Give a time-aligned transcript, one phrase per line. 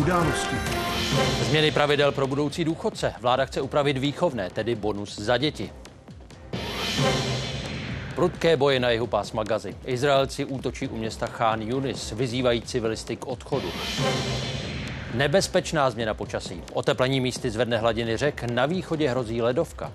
[0.00, 0.56] Události.
[1.42, 3.12] Změny pravidel pro budoucí důchodce.
[3.20, 5.72] Vláda chce upravit výchovné, tedy bonus za děti.
[8.14, 9.74] Prudké boje na jihu pásma Gazy.
[9.84, 13.68] Izraelci útočí u města Khan Yunis, vyzývají civilisty k odchodu.
[15.14, 16.62] Nebezpečná změna počasí.
[16.72, 19.92] Oteplení místy zvedne hladiny řek, na východě hrozí ledovka.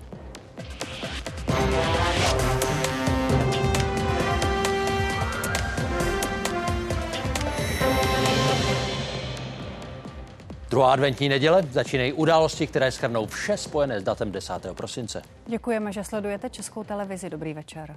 [10.76, 14.52] Druhá adventní neděle začínají události, které schrnou vše spojené s datem 10.
[14.74, 15.22] prosince.
[15.46, 17.30] Děkujeme, že sledujete Českou televizi.
[17.30, 17.96] Dobrý večer.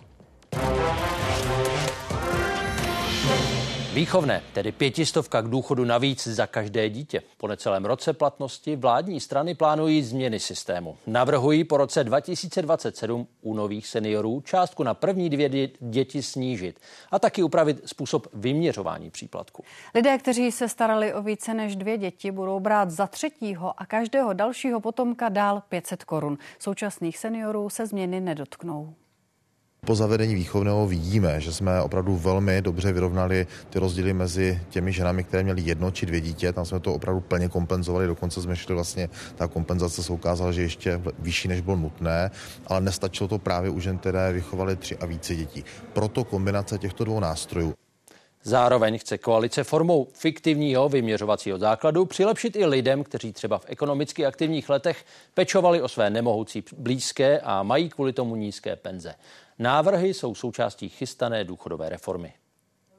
[3.93, 7.21] Výchovné, tedy pětistovka k důchodu navíc za každé dítě.
[7.37, 10.97] Po necelém roce platnosti vládní strany plánují změny systému.
[11.07, 16.79] Navrhují po roce 2027 u nových seniorů částku na první dvě děti snížit
[17.11, 19.63] a taky upravit způsob vyměřování příplatku.
[19.95, 24.33] Lidé, kteří se starali o více než dvě děti, budou brát za třetího a každého
[24.33, 26.37] dalšího potomka dál 500 korun.
[26.59, 28.93] Současných seniorů se změny nedotknou.
[29.85, 35.23] Po zavedení výchovného vidíme, že jsme opravdu velmi dobře vyrovnali ty rozdíly mezi těmi ženami,
[35.23, 36.53] které měly jedno či dvě dítě.
[36.53, 40.61] Tam jsme to opravdu plně kompenzovali, dokonce jsme šli vlastně, ta kompenzace se ukázala, že
[40.61, 42.31] ještě vyšší, než bylo nutné,
[42.67, 45.65] ale nestačilo to právě u žen, které vychovaly tři a více dětí.
[45.93, 47.73] Proto kombinace těchto dvou nástrojů.
[48.43, 54.69] Zároveň chce koalice formou fiktivního vyměřovacího základu přilepšit i lidem, kteří třeba v ekonomicky aktivních
[54.69, 59.15] letech pečovali o své nemohoucí blízké a mají kvůli tomu nízké penze.
[59.59, 62.33] Návrhy jsou součástí chystané důchodové reformy.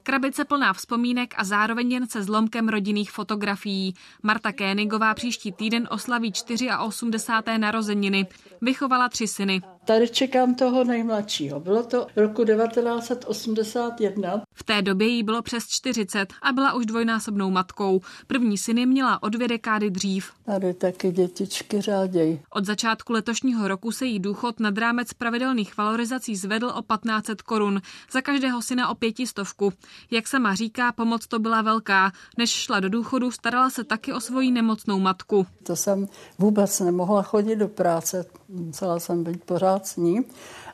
[0.03, 3.95] Krabice plná vzpomínek a zároveň jen se zlomkem rodinných fotografií.
[4.23, 6.33] Marta Kénigová příští týden oslaví
[6.79, 7.59] 84.
[7.59, 8.27] narozeniny.
[8.61, 9.63] Vychovala tři syny.
[9.85, 11.61] Tady čekám toho nejmladšího.
[11.61, 14.43] Bylo to roku 1981.
[14.55, 18.01] V té době jí bylo přes 40 a byla už dvojnásobnou matkou.
[18.27, 20.33] První syny měla o dvě dekády dřív.
[20.47, 22.41] Tady taky dětičky řádějí.
[22.51, 27.81] Od začátku letošního roku se jí důchod nad rámec pravidelných valorizací zvedl o 1500 korun.
[28.13, 29.73] Za každého syna o pětistovku.
[30.11, 32.13] Jak sama říká, pomoc to byla velká.
[32.39, 35.47] Než šla do důchodu, starala se taky o svoji nemocnou matku.
[35.63, 36.09] To jsem
[36.39, 38.25] vůbec nemohla chodit do práce.
[38.53, 40.21] Musela jsem být pořád s ní.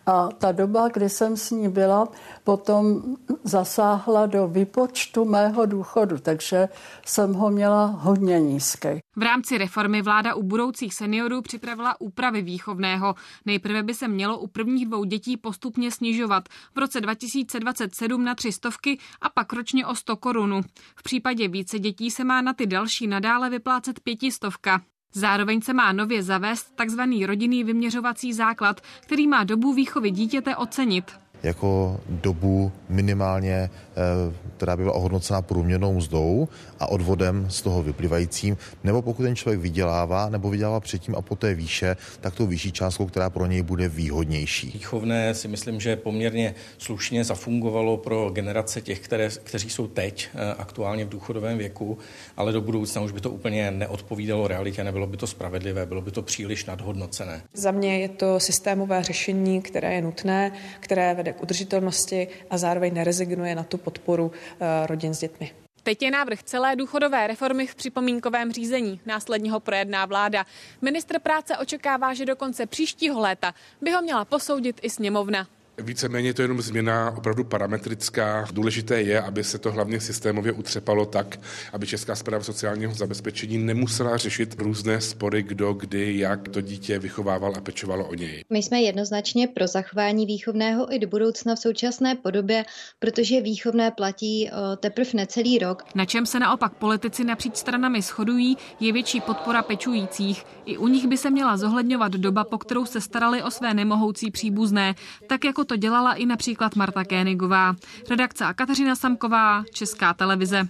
[0.07, 2.09] A ta doba, kdy jsem s ní byla,
[2.45, 3.03] potom
[3.45, 6.69] zasáhla do výpočtu mého důchodu, takže
[7.07, 8.89] jsem ho měla hodně nízký.
[9.17, 13.15] V rámci reformy vláda u budoucích seniorů připravila úpravy výchovného.
[13.47, 16.49] Nejprve by se mělo u prvních dvou dětí postupně snižovat.
[16.75, 20.63] V roce 2027 na tři stovky a pak ročně o 100 korun.
[20.97, 24.81] V případě více dětí se má na ty další nadále vyplácet pětistovka.
[25.17, 27.01] Zároveň se má nově zavést tzv.
[27.27, 31.13] rodinný vyměřovací základ, který má dobu výchovy dítěte ocenit
[31.43, 36.49] jako dobu minimálně, eh, která by byla ohodnocená průměrnou mzdou
[36.81, 41.55] a odvodem z toho vyplývajícím, nebo pokud ten člověk vydělává nebo vydělává předtím a poté
[41.55, 44.71] výše, tak tou vyšší částkou, která pro něj bude výhodnější.
[44.71, 50.55] Výchovné si myslím, že poměrně slušně zafungovalo pro generace těch, které, kteří jsou teď eh,
[50.59, 51.99] aktuálně v důchodovém věku,
[52.37, 56.11] ale do budoucna už by to úplně neodpovídalo realitě, nebylo by to spravedlivé, bylo by
[56.11, 57.43] to příliš nadhodnocené.
[57.55, 62.95] Za mě je to systémové řešení, které je nutné, které vede k udržitelnosti a zároveň
[62.95, 65.51] nerezignuje na tu podporu eh, rodin s dětmi.
[65.83, 69.01] Teď je návrh celé důchodové reformy v připomínkovém řízení.
[69.07, 70.47] Následně ho projedná vláda.
[70.83, 75.47] Ministr práce očekává, že do konce příštího léta by ho měla posoudit i sněmovna.
[75.83, 78.47] Víceméně to je jenom změna opravdu parametrická.
[78.53, 81.41] Důležité je, aby se to hlavně systémově utřepalo tak,
[81.73, 87.53] aby Česká zpráva sociálního zabezpečení nemusela řešit různé spory, kdo, kdy, jak to dítě vychovával
[87.57, 88.45] a pečovalo o něj.
[88.51, 92.65] My jsme jednoznačně pro zachování výchovného i do budoucna v současné podobě,
[92.99, 95.83] protože výchovné platí teprve necelý rok.
[95.95, 100.45] Na čem se naopak politici napříč stranami shodují, je větší podpora pečujících.
[100.65, 104.31] I u nich by se měla zohledňovat doba, po kterou se starali o své nemohoucí
[104.31, 104.95] příbuzné,
[105.27, 107.77] tak jako to dělala i například Marta Kénigová.
[108.11, 110.69] Redakce a Kateřina Samková, Česká televize.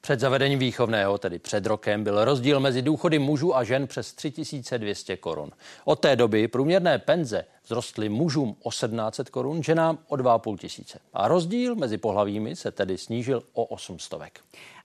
[0.00, 5.16] Před zavedením výchovného, tedy před rokem, byl rozdíl mezi důchody mužů a žen přes 3200
[5.16, 5.50] korun.
[5.84, 10.98] Od té doby průměrné penze vzrostly mužům o 1700 korun, ženám o 2,5 tisíce.
[11.12, 14.20] A rozdíl mezi pohlavími se tedy snížil o 800.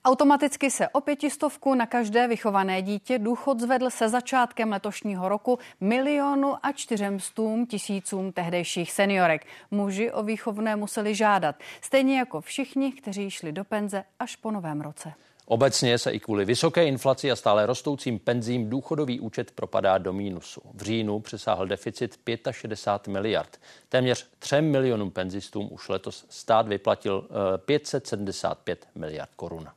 [0.04, 6.56] Automaticky se o pětistovku na každé vychované dítě důchod zvedl se začátkem letošního roku milionu
[6.62, 9.46] a čtyřemstům tisícům tehdejších seniorek.
[9.70, 14.80] Muži o výchovné museli žádat, stejně jako všichni, kteří šli do penze až po novém
[14.80, 15.12] roce.
[15.46, 20.60] Obecně se i kvůli vysoké inflaci a stále rostoucím penzím důchodový účet propadá do mínusu.
[20.74, 22.18] V říjnu přesáhl deficit
[22.50, 23.60] 65 miliard.
[23.88, 27.28] Téměř 3 milionům penzistům už letos stát vyplatil
[27.64, 29.68] 575 eh, miliard korun.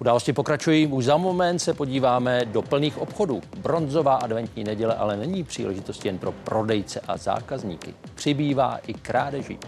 [0.00, 0.86] Události pokračují.
[0.86, 3.42] Už za moment se podíváme do plných obchodů.
[3.56, 7.94] Bronzová adventní neděle ale není příležitost jen pro prodejce a zákazníky.
[8.14, 9.58] Přibývá i krádeží.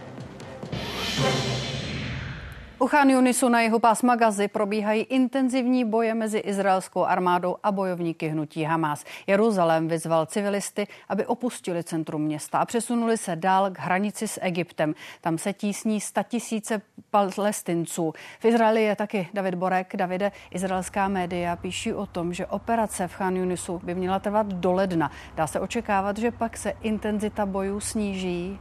[2.81, 8.27] U Chan Yunisu na jeho pásma Gazy probíhají intenzivní boje mezi izraelskou armádou a bojovníky
[8.27, 9.05] hnutí Hamas.
[9.27, 14.95] Jeruzalém vyzval civilisty, aby opustili centrum města a přesunuli se dál k hranici s Egyptem.
[15.21, 16.81] Tam se tísní tisíce
[17.11, 18.13] palestinců.
[18.39, 19.95] V Izraeli je taky David Borek.
[19.95, 24.71] Davide, izraelská média píší o tom, že operace v Chan Yunisu by měla trvat do
[24.71, 25.11] ledna.
[25.35, 28.59] Dá se očekávat, že pak se intenzita bojů sníží?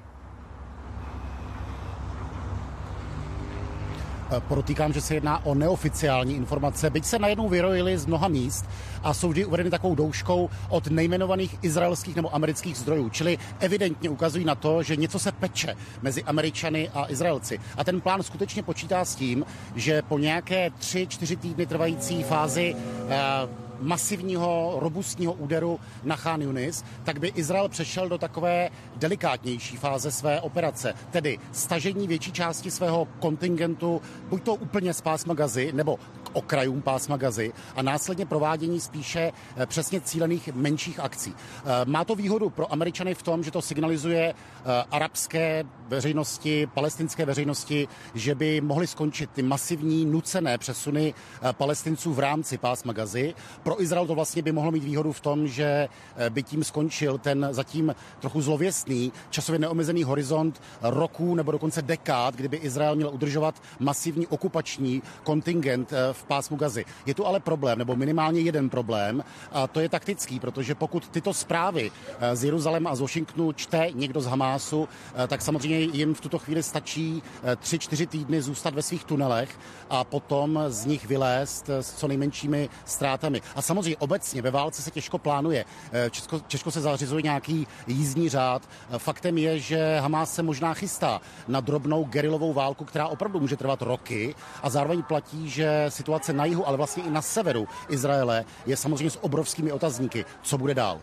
[4.39, 8.65] Protýkám, že se jedná o neoficiální informace, byť se najednou vyrojily z mnoha míst
[9.03, 14.45] a jsou vždy uvedeny takovou douškou od nejmenovaných izraelských nebo amerických zdrojů, čili evidentně ukazují
[14.45, 17.61] na to, že něco se peče mezi Američany a Izraelci.
[17.77, 19.45] A ten plán skutečně počítá s tím,
[19.75, 22.77] že po nějaké tři, čtyři týdny trvající fázi
[23.09, 30.11] eh, masivního, robustního úderu na Khan Yunis, tak by Izrael přešel do takové delikátnější fáze
[30.11, 35.99] své operace, tedy stažení větší části svého kontingentu, buď to úplně z pásma Gazy, nebo
[36.33, 41.35] okrajům pásma Gazy a následně provádění spíše eh, přesně cílených menších akcí.
[41.35, 47.25] Eh, má to výhodu pro Američany v tom, že to signalizuje eh, arabské veřejnosti, palestinské
[47.25, 51.15] veřejnosti, že by mohly skončit ty masivní nucené přesuny
[51.53, 53.35] palestinců v rámci pásma Gazy.
[53.63, 55.89] Pro Izrael to vlastně by mohlo mít výhodu v tom, že
[56.29, 62.57] by tím skončil ten zatím trochu zlověstný, časově neomezený horizont roků nebo dokonce dekád, kdyby
[62.57, 66.85] Izrael měl udržovat masivní okupační kontingent v pásmu Gazy.
[67.07, 71.35] Je tu ale problém, nebo minimálně jeden problém, a to je taktický, protože pokud tyto
[71.35, 71.91] zprávy
[72.21, 76.21] eh, z Jeruzaléma a z Washingtonu čte někdo z Hamásu, eh, tak samozřejmě jim v
[76.21, 79.59] tuto chvíli stačí eh, tři, čtyři týdny zůstat ve svých tunelech
[79.91, 83.43] a potom z nich vylézt s co nejmenšími ztrátami.
[83.57, 85.65] A samozřejmě obecně ve válce se těžko plánuje,
[86.11, 88.69] Česko, těžko se zařizuje nějaký jízdní řád.
[88.99, 93.83] Faktem je, že Hamás se možná chystá na drobnou gerilovou válku, která opravdu může trvat
[93.83, 98.45] roky a zároveň platí, že situace situace na jihu, ale vlastně i na severu Izraele
[98.67, 100.25] je samozřejmě s obrovskými otazníky.
[100.43, 101.01] Co bude dál?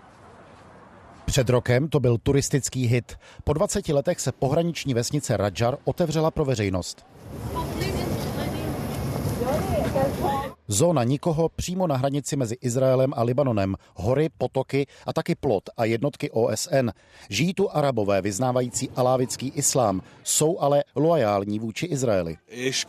[1.25, 3.15] Před rokem to byl turistický hit.
[3.43, 7.05] Po 20 letech se pohraniční vesnice Rajar otevřela pro veřejnost.
[10.67, 15.85] Zóna nikoho přímo na hranici mezi Izraelem a Libanonem, hory, potoky a taky plot a
[15.85, 16.89] jednotky OSN.
[17.29, 22.37] Žijí tu arabové vyznávající alávický islám, jsou ale loajální vůči Izraeli.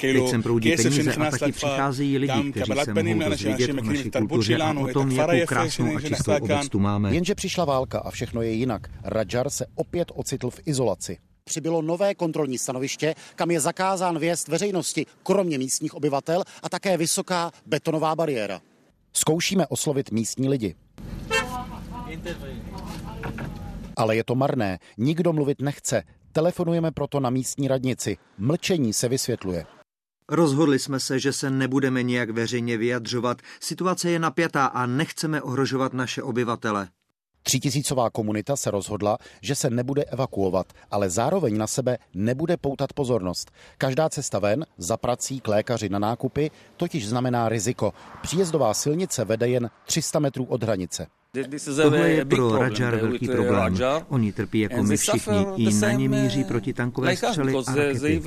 [0.01, 4.57] Teď sem proudí peníze a taky přicházejí lidi, kteří se mohou dozvědět o naší kultuře
[4.57, 7.15] a o tom, jakou krásnou a čistou obec tu máme.
[7.15, 8.91] Jenže přišla válka a všechno je jinak.
[9.05, 15.07] Rajar se opět ocitl v izolaci přibylo nové kontrolní stanoviště, kam je zakázán vjezd veřejnosti,
[15.23, 18.61] kromě místních obyvatel a také vysoká betonová bariéra.
[19.13, 20.75] Zkoušíme oslovit místní lidi.
[23.97, 26.03] Ale je to marné, nikdo mluvit nechce.
[26.33, 28.17] Telefonujeme proto na místní radnici.
[28.39, 29.67] Mlčení se vysvětluje.
[30.29, 33.39] Rozhodli jsme se, že se nebudeme nijak veřejně vyjadřovat.
[33.61, 36.89] Situace je napjatá a nechceme ohrožovat naše obyvatele.
[37.43, 43.51] Třítisícová komunita se rozhodla, že se nebude evakuovat, ale zároveň na sebe nebude poutat pozornost.
[43.79, 47.93] Každá cesta ven, za prací k lékaři na nákupy, totiž znamená riziko.
[48.23, 51.07] Příjezdová silnice vede jen 300 metrů od hranice.
[51.83, 53.77] Tohle je pro Rajar velký problém.
[54.09, 55.47] Oni trpí jako my všichni.
[55.57, 58.23] I na ně míří protitankové střely a rakety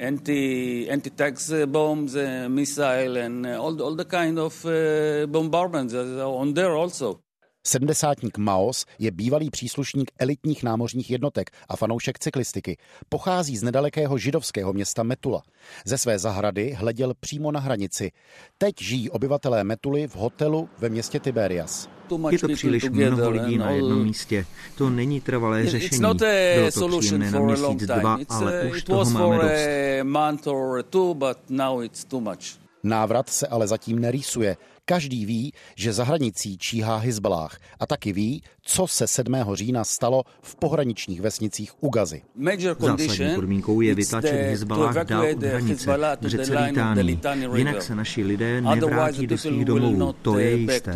[0.00, 5.94] anti anti tax bombs, uh, missile, and uh, all all the kind of uh, bombardments
[5.94, 7.20] on there also.
[7.66, 12.76] Sedmdesátník Maos je bývalý příslušník elitních námořních jednotek a fanoušek cyklistiky.
[13.08, 15.42] Pochází z nedalekého židovského města Metula.
[15.84, 18.10] Ze své zahrady hleděl přímo na hranici.
[18.58, 21.88] Teď žijí obyvatelé Metuly v hotelu ve městě Tiberias.
[22.30, 24.46] Je to příliš mnoho lidí na jednom místě.
[24.76, 26.00] To není trvalé řešení.
[26.00, 26.14] Bylo
[26.90, 29.68] to příjemné na měsíc, dva, ale už toho máme dost.
[32.82, 34.56] Návrat se ale zatím nerýsuje.
[34.90, 39.34] Každý ví, že za hranicí číhá Hizbalách a taky ví, co se 7.
[39.52, 42.22] října stalo v pohraničních vesnicích u Gazy.
[42.78, 47.18] Zásadní podmínkou je vytlačit Hizbalách dál od hranice, před Litánii.
[47.54, 50.94] Jinak se naši lidé nevrátí do svých domovů, to je jisté.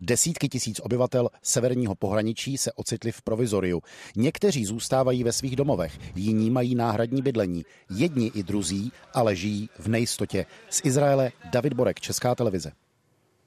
[0.00, 3.82] Desítky tisíc obyvatel severního pohraničí se ocitli v provizoriu.
[4.16, 7.64] Někteří zůstávají ve svých domovech, jiní mají náhradní bydlení.
[7.90, 10.46] Jedni i druzí ale žijí v nejistotě.
[10.70, 12.72] Z Izraele David Borek, Česká televize.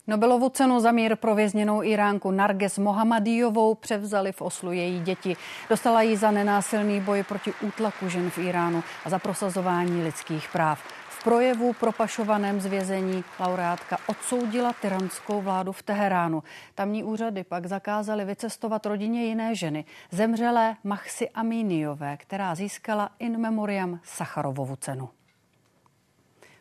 [0.07, 5.35] Nobelovu cenu za mír pro vězněnou Iránku Narges Mohamadijovou převzali v Oslu její děti.
[5.69, 10.79] Dostala ji za nenásilný boj proti útlaku žen v Iránu a za prosazování lidských práv.
[11.23, 16.43] Projevu propašovaném z vězení laureátka odsoudila tyranskou vládu v Teheránu.
[16.75, 23.99] Tamní úřady pak zakázaly vycestovat rodině jiné ženy, zemřelé Mahsi Amíniové, která získala in memoriam
[24.03, 25.09] Sacharovovu cenu.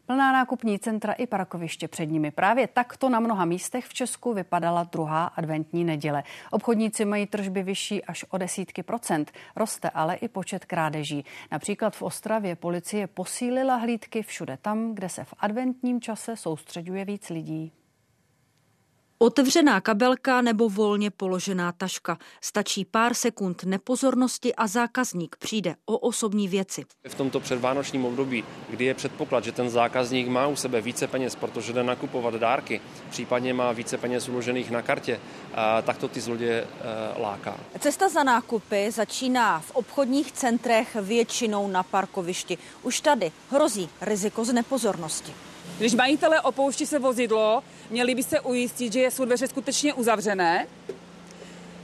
[0.07, 2.31] Plná nákupní centra i parkoviště před nimi.
[2.31, 6.23] Právě takto na mnoha místech v Česku vypadala druhá adventní neděle.
[6.51, 9.33] Obchodníci mají tržby vyšší až o desítky procent.
[9.57, 11.25] Roste ale i počet krádeží.
[11.53, 17.31] Například v Ostravě policie posílila hlídky všude tam, kde se v adventním čase soustředuje víc
[17.31, 17.73] lidí.
[19.23, 22.19] Otevřená kabelka nebo volně položená taška.
[22.41, 26.85] Stačí pár sekund nepozornosti a zákazník přijde o osobní věci.
[27.09, 31.35] V tomto předvánočním období, kdy je předpoklad, že ten zákazník má u sebe více peněz,
[31.35, 35.21] protože jde nakupovat dárky, případně má více peněz uložených na kartě,
[35.83, 36.67] tak to ty zloděje e,
[37.21, 37.57] láká.
[37.79, 42.59] Cesta za nákupy začíná v obchodních centrech většinou na parkovišti.
[42.83, 45.33] Už tady hrozí riziko z nepozornosti.
[45.79, 50.67] Když majitele opouští se vozidlo, měli by se ujistit, že jsou dveře skutečně uzavřené,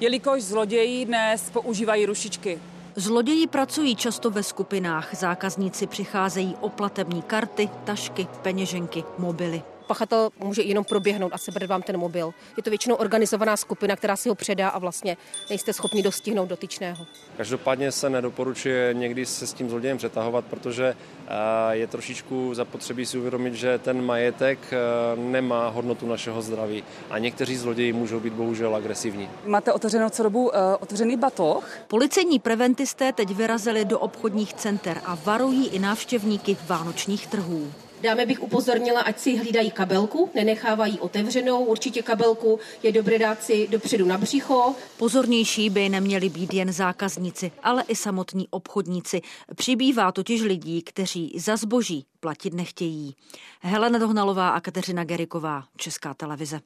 [0.00, 2.58] jelikož zloději dnes používají rušičky.
[2.96, 5.14] Zloději pracují často ve skupinách.
[5.14, 11.82] Zákazníci přicházejí o platební karty, tašky, peněženky, mobily pachatel může jenom proběhnout a sebrat vám
[11.82, 12.34] ten mobil.
[12.56, 15.16] Je to většinou organizovaná skupina, která si ho předá a vlastně
[15.50, 17.06] nejste schopni dostihnout dotyčného.
[17.36, 23.18] Každopádně se nedoporučuje někdy se s tím zlodějem přetahovat, protože eh, je trošičku zapotřebí si
[23.18, 24.76] uvědomit, že ten majetek eh,
[25.16, 29.28] nemá hodnotu našeho zdraví a někteří zloději můžou být bohužel agresivní.
[29.44, 31.70] Máte otevřenou co dobu uh, otevřený batoh?
[31.88, 37.72] Policejní preventisté teď vyrazili do obchodních center a varují i návštěvníky vánočních trhů.
[38.02, 41.64] Dáme bych upozornila, ať si hlídají kabelku, nenechávají otevřenou.
[41.64, 44.74] Určitě kabelku je dobré dát si dopředu na břicho.
[44.96, 49.20] Pozornější by neměli být jen zákazníci, ale i samotní obchodníci.
[49.56, 53.14] Přibývá totiž lidí, kteří za zboží platit nechtějí.
[53.60, 56.60] Helena Dohnalová a Kateřina Geriková, Česká televize.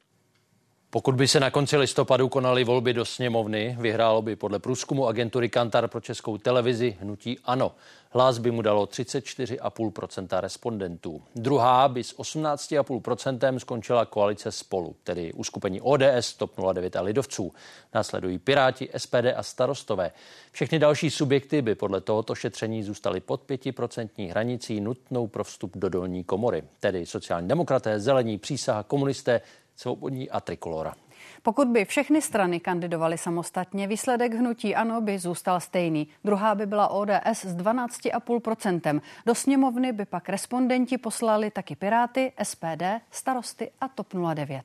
[0.95, 5.49] Pokud by se na konci listopadu konaly volby do sněmovny, vyhrálo by podle průzkumu agentury
[5.49, 7.73] Kantar pro českou televizi hnutí ANO.
[8.11, 11.23] Hlas by mu dalo 34,5% respondentů.
[11.35, 17.53] Druhá by s 18,5% skončila koalice spolu, tedy uskupení ODS, TOP 09 a Lidovců.
[17.95, 20.11] Následují Piráti, SPD a starostové.
[20.53, 25.89] Všechny další subjekty by podle tohoto šetření zůstaly pod 5% hranicí nutnou pro vstup do
[25.89, 29.41] dolní komory, tedy sociální demokraté, zelení, přísaha, komunisté,
[29.83, 30.95] svobodní a trikolora.
[31.43, 36.09] Pokud by všechny strany kandidovaly samostatně, výsledek hnutí ANO by zůstal stejný.
[36.25, 39.01] Druhá by byla ODS s 12,5%.
[39.27, 44.63] Do sněmovny by pak respondenti poslali taky Piráty, SPD, starosty a TOP 09.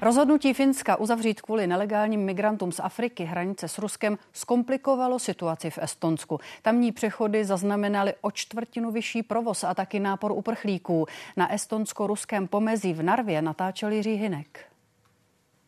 [0.00, 6.40] Rozhodnutí Finska uzavřít kvůli nelegálním migrantům z Afriky hranice s Ruskem zkomplikovalo situaci v Estonsku.
[6.62, 11.06] Tamní přechody zaznamenaly o čtvrtinu vyšší provoz a taky nápor uprchlíků.
[11.36, 14.66] Na estonsko-ruském pomezí v Narvě natáčel Jiří Hinek.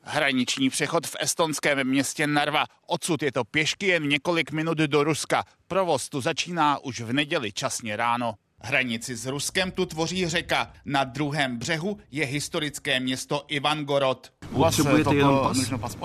[0.02, 2.64] Hraniční přechod v estonském městě Narva.
[2.86, 5.44] Odsud je to pěšky jen několik minut do Ruska.
[5.68, 8.34] Provoz tu začíná už v neděli časně ráno.
[8.60, 10.72] Hranici s Ruskem tu tvoří řeka.
[10.84, 14.32] Na druhém břehu je historické město Ivangorod.
[14.52, 15.96] Potřebujete jenom pas?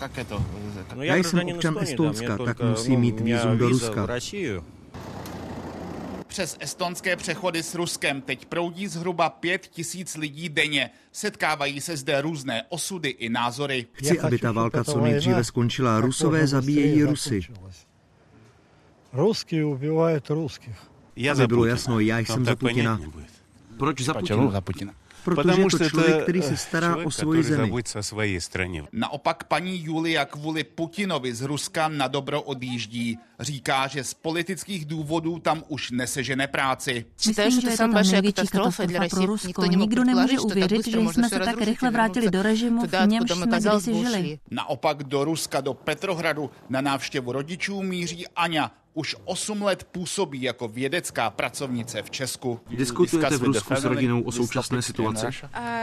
[0.00, 0.44] Jak je to?
[0.94, 4.06] No, Já jsem občan Estonska, tak musím mít vízum do Ruska.
[6.26, 10.90] Přes estonské přechody s Ruskem teď proudí zhruba pět tisíc lidí denně.
[11.12, 13.86] Setkávají se zde různé osudy i názory.
[13.92, 16.00] Chci, aby ta válka co nejdříve skončila.
[16.00, 17.40] Rusové zabíjejí Rusy.
[19.12, 20.76] Rusky ubívají ruských.
[21.16, 23.00] Já Aby bylo jasno, já jsem za Putina.
[23.78, 24.50] Proč za Putina?
[24.50, 24.92] za Putina?
[25.24, 27.72] Protože je to člověk, který se stará o svoji zemi.
[28.92, 33.18] Naopak paní Julia kvůli Putinovi z Ruska na dobro odjíždí.
[33.40, 37.04] Říká, že z politických důvodů tam už nesežene práci.
[37.26, 39.64] Myslím, že je to tam největší katastrofa pro Rusko.
[39.64, 43.94] Nikdo nemůže uvěřit, že jsme se tak rychle vrátili do režimu, v němž jsme kdysi
[43.94, 44.38] žili.
[44.50, 50.68] Naopak do Ruska, do Petrohradu na návštěvu rodičů míří Aňa, už 8 let působí jako
[50.68, 52.60] vědecká pracovnice v Česku.
[52.70, 55.26] Diskutujete v Rusku s rodinou o současné situaci?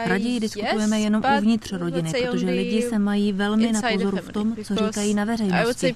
[0.04, 4.74] Raději diskutujeme jenom uvnitř rodiny, protože lidi se mají velmi na pozoru v tom, co
[4.74, 5.94] říkají na veřejnosti.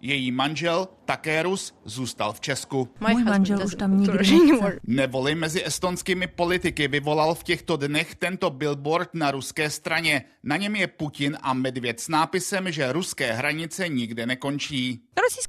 [0.00, 2.88] Její manžel také Rus, zůstal v Česku.
[3.08, 4.78] Můj manžel už tam nikdy nechce.
[4.86, 10.24] Nevoli mezi estonskými politiky vyvolal v těchto dnech tento billboard na ruské straně.
[10.42, 15.00] Na něm je Putin a Medvěd s nápisem, že ruské hranice nikde nekončí.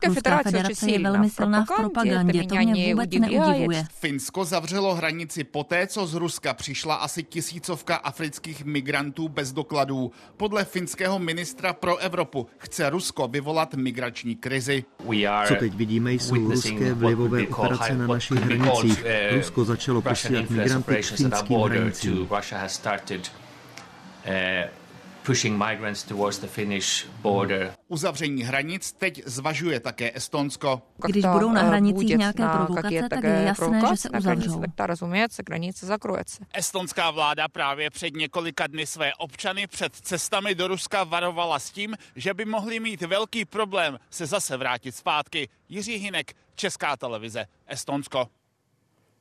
[0.08, 3.86] Ruská federace je velmi silná v propagandě, to mě vůbec neudivuje.
[3.94, 10.12] Finsko zavřelo hranici poté, co z Ruska přišla asi tisícovka afrických migrantů bez dokladů.
[10.38, 14.84] Podle finského ministra pro Evropu chce Rusko vyvolat migrační krizi.
[15.48, 19.06] Co teď vidíme, jsou ruské vlivové operace na našich hranicích.
[19.32, 22.28] Uh, Rusko začalo posílat migranty k finským hranicím
[25.26, 27.74] pushing migrants towards the Finnish border.
[27.88, 30.82] Uzavření hranic teď zvažuje také Estonsko.
[31.06, 34.62] Když budou na hranicích nějaké provokace, tak je jasné, že se uzavřou.
[36.54, 41.96] Estonská vláda právě před několika dny své občany před cestami do Ruska varovala s tím,
[42.16, 45.50] že by mohli mít velký problém se zase vrátit zpátky.
[45.70, 48.28] Jiří Hinek, Česká televize, Estonsko.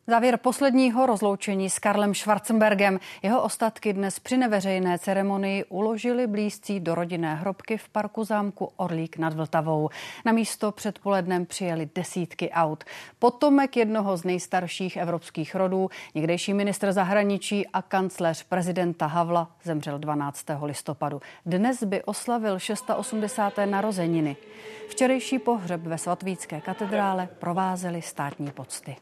[0.06, 3.00] Závěr posledního rozloučení s Karlem Schwarzenbergem.
[3.22, 9.18] Jeho ostatky dnes při neveřejné ceremonii uložili blízcí do rodinné hrobky v parku zámku Orlík
[9.18, 9.88] nad Vltavou.
[10.24, 12.84] Na místo předpolednem přijeli desítky aut.
[13.18, 20.46] Potomek jednoho z nejstarších evropských rodů, někdejší ministr zahraničí a kancléř prezidenta Havla zemřel 12.
[20.62, 21.20] listopadu.
[21.46, 23.52] Dnes by oslavil 680.
[23.64, 24.36] narozeniny.
[24.88, 28.96] Včerejší pohřeb ve svatvícké katedrále provázely státní pocty.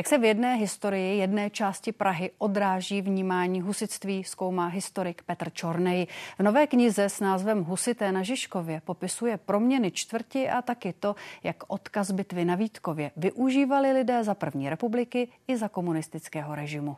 [0.00, 6.06] Jak se v jedné historii jedné části Prahy odráží vnímání husitství, zkoumá historik Petr Čornej.
[6.38, 11.56] V nové knize s názvem Husité na Žižkově popisuje proměny čtvrti a taky to, jak
[11.66, 16.96] odkaz bitvy na Vítkově využívali lidé za první republiky i za komunistického režimu.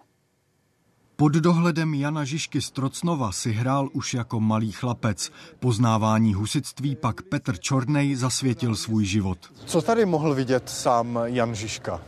[1.16, 5.30] Pod dohledem Jana Žižky Strocnova si hrál už jako malý chlapec.
[5.60, 9.38] Poznávání husitství pak Petr Čornej zasvětil svůj život.
[9.66, 12.00] Co tady mohl vidět sám Jan Žižka?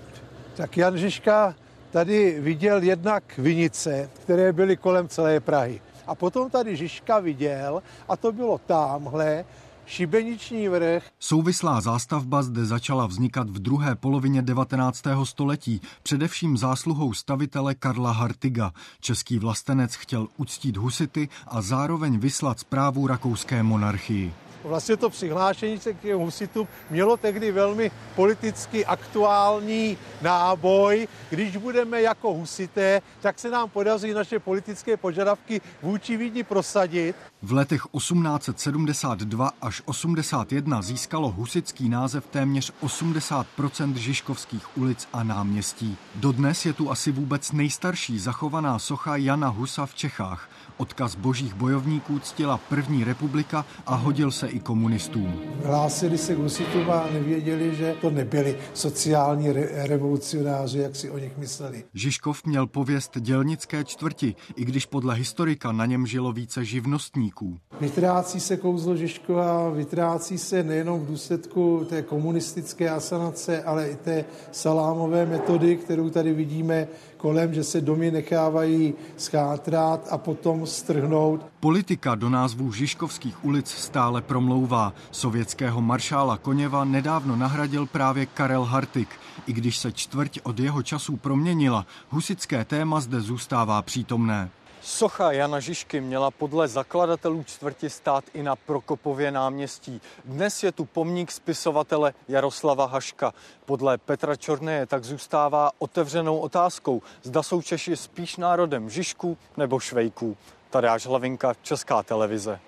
[0.57, 1.55] Tak Jan Žižka
[1.91, 5.81] tady viděl jednak vinice, které byly kolem celé Prahy.
[6.07, 9.45] A potom tady Žižka viděl, a to bylo tamhle,
[9.87, 11.03] Šibeniční vrch.
[11.19, 15.03] Souvislá zástavba zde začala vznikat v druhé polovině 19.
[15.25, 18.73] století, především zásluhou stavitele Karla Hartiga.
[19.01, 24.33] Český vlastenec chtěl uctít husity a zároveň vyslat zprávu rakouské monarchii.
[24.65, 31.09] Vlastně to přihlášení se k těm husitům mělo tehdy velmi politicky aktuální náboj.
[31.31, 37.17] Když budeme jako husité, tak se nám podaří naše politické požadavky vůči Vídni prosadit.
[37.43, 45.97] V letech 1872 až 81 získalo husický název téměř 80% Žižkovských ulic a náměstí.
[46.15, 50.49] Dodnes je tu asi vůbec nejstarší zachovaná socha Jana Husa v Čechách.
[50.77, 55.35] Odkaz božích bojovníků ctila první republika a hodil se i komunistům.
[55.65, 61.19] Hlásili se k husitům a nevěděli, že to nebyli sociální re- revolucionáři, jak si o
[61.19, 61.85] nich mysleli.
[61.95, 67.59] Žižkov měl pověst dělnické čtvrti, i když podle historika na něm žilo více živnostníků.
[67.81, 74.25] Vytrácí se kouzlo Žižkova, vytrácí se nejenom v důsledku té komunistické asanace, ale i té
[74.53, 76.89] salámové metody, kterou tady vidíme
[77.25, 81.47] kolem, že se domy nechávají schátrat a potom strhnout.
[81.61, 84.93] Politika do názvů Žižkovských ulic stále promlouvá.
[85.11, 89.09] Sovětského maršála Koněva nedávno nahradil právě Karel Hartik.
[89.47, 94.51] I když se čtvrť od jeho časů proměnila, husické téma zde zůstává přítomné.
[94.85, 100.01] Socha Jana Žižky měla podle zakladatelů čtvrti stát i na Prokopově náměstí.
[100.25, 103.35] Dnes je tu pomník spisovatele Jaroslava Haška.
[103.65, 110.37] Podle Petra Čorneje tak zůstává otevřenou otázkou, zda jsou Češi spíš národem Žižků nebo Švejků.
[110.71, 112.61] Tadeáš Hlavinka, Česká televize.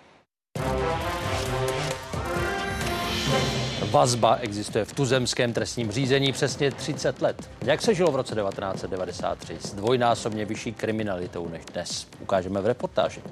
[3.91, 7.51] Vazba existuje v tuzemském trestním řízení přesně 30 let.
[7.63, 12.07] Jak se žilo v roce 1993 s dvojnásobně vyšší kriminalitou než dnes?
[12.21, 13.23] Ukážeme v reportáži.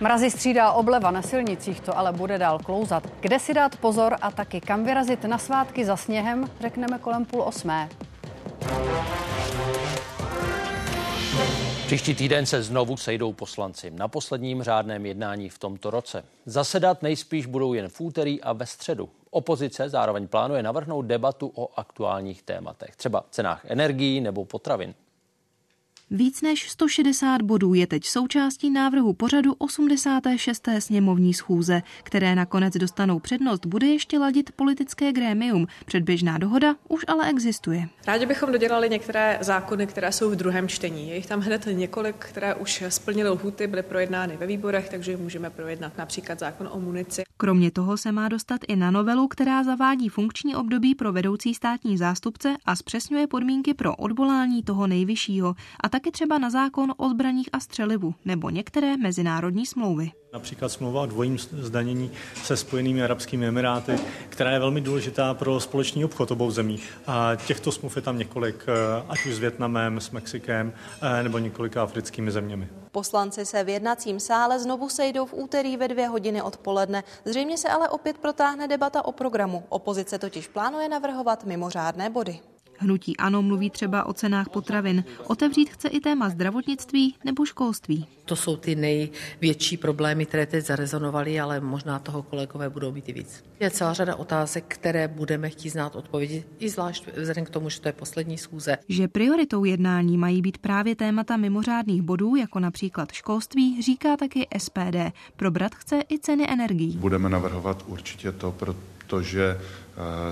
[0.00, 3.02] Mrazy střídá obleva na silnicích, to ale bude dál klouzat.
[3.20, 7.42] Kde si dát pozor a taky kam vyrazit na svátky za sněhem, řekneme kolem půl
[7.42, 7.88] osmé.
[11.86, 16.24] Příští týden se znovu sejdou poslanci na posledním řádném jednání v tomto roce.
[16.46, 19.08] Zasedat nejspíš budou jen v úterý a ve středu.
[19.30, 24.94] Opozice zároveň plánuje navrhnout debatu o aktuálních tématech, třeba cenách energií nebo potravin.
[26.10, 30.68] Víc než 160 bodů je teď součástí návrhu pořadu 86.
[30.78, 35.66] sněmovní schůze, které nakonec dostanou přednost, bude ještě ladit politické grémium.
[35.86, 37.88] Předběžná dohoda už ale existuje.
[38.06, 41.08] Rádi bychom dodělali některé zákony, které jsou v druhém čtení.
[41.08, 45.50] Je jich tam hned několik, které už splnily lhuty, byly projednány ve výborech, takže můžeme
[45.50, 47.22] projednat například zákon o munici.
[47.36, 51.98] Kromě toho se má dostat i na novelu, která zavádí funkční období pro vedoucí státní
[51.98, 57.48] zástupce a zpřesňuje podmínky pro odvolání toho nejvyššího a taky třeba na zákon o zbraních
[57.52, 60.12] a střelivu nebo některé mezinárodní smlouvy.
[60.32, 62.10] Například smlouva o dvojím zdanění
[62.42, 66.80] se Spojenými arabskými emiráty, která je velmi důležitá pro společný obchod obou zemí.
[67.06, 71.38] A těchto smluv je tam několik, eh, ať už s Větnamem, s Mexikem eh, nebo
[71.38, 72.68] několika africkými zeměmi.
[72.92, 77.04] Poslanci se v jednacím sále znovu sejdou v úterý ve dvě hodiny odpoledne.
[77.24, 79.64] Zřejmě se ale opět protáhne debata o programu.
[79.68, 82.40] Opozice totiž plánuje navrhovat mimořádné body.
[82.78, 85.04] Hnutí ANO mluví třeba o cenách potravin.
[85.26, 88.06] Otevřít chce i téma zdravotnictví nebo školství.
[88.24, 93.12] To jsou ty největší problémy, které teď zarezonovaly, ale možná toho kolegové budou mít i
[93.12, 93.44] víc.
[93.60, 97.80] Je celá řada otázek, které budeme chtít znát odpovědi, i zvlášť vzhledem k tomu, že
[97.80, 98.78] to je poslední schůze.
[98.88, 104.96] Že prioritou jednání mají být právě témata mimořádných bodů, jako například školství, říká taky SPD.
[105.36, 106.96] Probrat chce i ceny energií.
[106.96, 109.58] Budeme navrhovat určitě to, protože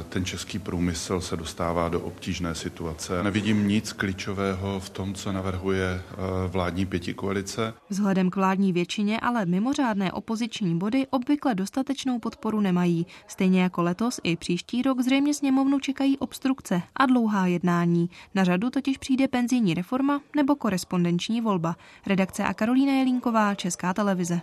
[0.08, 3.22] ten český průmysl se dostává do obtížné situace.
[3.22, 6.14] Nevidím nic klíčového v tom, co navrhuje eh,
[6.48, 7.74] vládní pětikoalice.
[7.88, 13.06] Vzhledem k vládní většině ale mimořádné opoziční body obvykle dostatečnou podporu nemají.
[13.26, 18.10] Stejně jako letos i příští rok zřejmě sněmovnu čekají obstrukce a dlouhá jednání.
[18.34, 21.76] Na řadu totiž přijde penzijní reforma nebo korespondenční volba.
[22.06, 24.40] Redakce a Karolína Jelínková, Česká televize.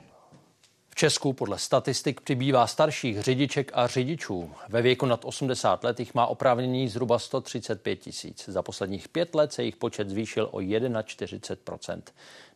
[0.99, 4.51] Česku podle statistik přibývá starších řidiček a řidičů.
[4.69, 8.49] Ve věku nad 80 let jich má oprávnění zhruba 135 tisíc.
[8.49, 12.01] Za posledních pět let se jejich počet zvýšil o 41%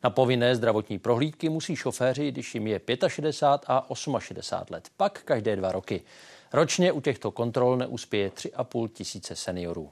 [0.03, 4.17] Na povinné zdravotní prohlídky musí šoféři, když jim je 65 a 68
[4.69, 6.01] let, pak každé dva roky.
[6.53, 9.91] Ročně u těchto kontrol neuspěje 3,5 tisíce seniorů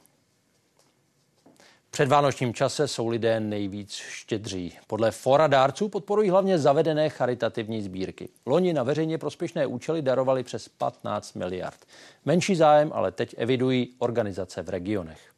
[1.92, 4.78] předvánočním čase jsou lidé nejvíc štědří.
[4.88, 8.30] Podle fora dárců podporují hlavně zavedené charitativní sbírky.
[8.46, 11.80] Loni na veřejně prospěšné účely darovali přes 15 miliard.
[12.26, 15.31] Menší zájem ale teď evidují organizace v regionech.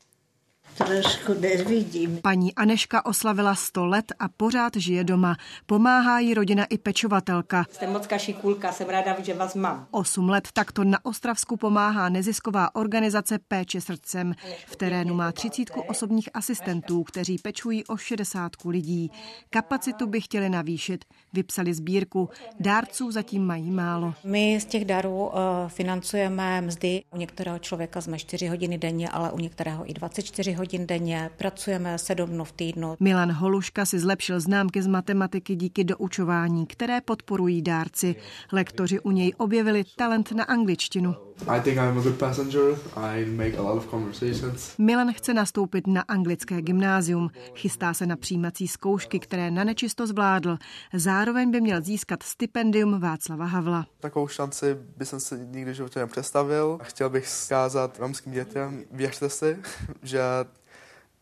[0.77, 2.19] Trošku nevidím.
[2.21, 5.35] Paní Aneška oslavila 100 let a pořád žije doma.
[5.65, 7.65] Pomáhá jí rodina i pečovatelka.
[7.71, 9.87] Jste moc kašikulka, jsem ráda, že vás mám.
[9.91, 14.33] Osm let takto na Ostravsku pomáhá nezisková organizace Péče srdcem.
[14.67, 19.11] V terénu má třicítku osobních asistentů, kteří pečují o šedesátku lidí.
[19.49, 21.05] Kapacitu by chtěli navýšit.
[21.33, 22.29] Vypsali sbírku.
[22.59, 24.13] Dárců zatím mají málo.
[24.23, 25.31] My z těch darů uh,
[25.67, 27.03] financujeme mzdy.
[27.11, 31.29] U některého člověka jsme 4 hodiny denně, ale u některého i 24 hodin hodin denně,
[31.37, 32.95] pracujeme sedm dnů v týdnu.
[32.99, 38.15] Milan Holuška si zlepšil známky z matematiky díky doučování, které podporují dárci.
[38.51, 41.15] Lektoři u něj objevili talent na angličtinu.
[41.47, 42.77] I think I'm a good passenger.
[42.95, 44.77] I make a lot of conversations.
[44.77, 47.29] Milan chce nastoupit na anglické gymnázium.
[47.55, 50.57] Chystá se na přijímací zkoušky, které na nečisto zvládl.
[50.93, 53.85] Zároveň by měl získat stipendium Václava Havla.
[53.99, 56.79] Takovou šanci by jsem si nikdy v životě nepředstavil.
[56.83, 59.57] Chtěl bych zkázat romským dětem, věřte si,
[60.03, 60.21] že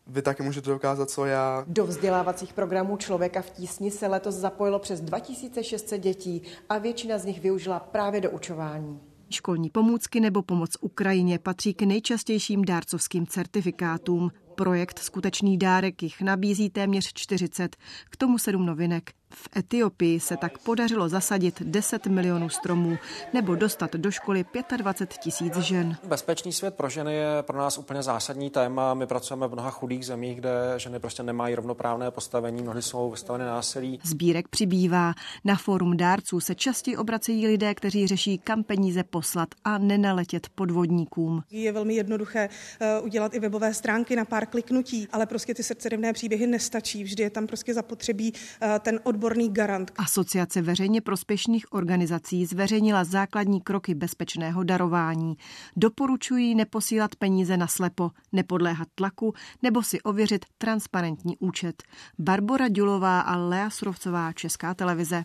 [0.06, 1.64] vy taky můžete dokázat, co já.
[1.66, 7.24] Do vzdělávacích programů Člověka v tísni se letos zapojilo přes 2600 dětí a většina z
[7.24, 9.11] nich využila právě do učování.
[9.32, 14.30] Školní pomůcky nebo pomoc Ukrajině patří k nejčastějším dárcovským certifikátům.
[14.54, 17.76] Projekt Skutečný dárek jich nabízí téměř 40,
[18.10, 19.12] k tomu sedm novinek.
[19.34, 22.98] V Etiopii se tak podařilo zasadit 10 milionů stromů
[23.32, 24.44] nebo dostat do školy
[24.76, 25.96] 25 tisíc žen.
[26.04, 28.94] Bezpečný svět pro ženy je pro nás úplně zásadní téma.
[28.94, 33.44] My pracujeme v mnoha chudých zemích, kde ženy prostě nemají rovnoprávné postavení, mnohdy jsou vystaveny
[33.44, 34.00] násilí.
[34.04, 35.14] Sbírek přibývá.
[35.44, 41.42] Na fórum dárců se častěji obracejí lidé, kteří řeší, kam peníze poslat a nenaletět podvodníkům.
[41.50, 42.48] Je velmi jednoduché
[42.80, 47.04] eh, udělat i webové stránky na pár kliknutí, ale prostě ty srdcerivné příběhy nestačí.
[47.04, 49.92] Vždy je tam prostě zapotřebí eh, ten odbor odborný garant.
[49.96, 55.36] Asociace veřejně prospěšných organizací zveřejnila základní kroky bezpečného darování.
[55.76, 61.82] Doporučují neposílat peníze na slepo, nepodléhat tlaku nebo si ověřit transparentní účet.
[62.18, 65.22] Barbara Dulová a Lea Surovcová, Česká televize.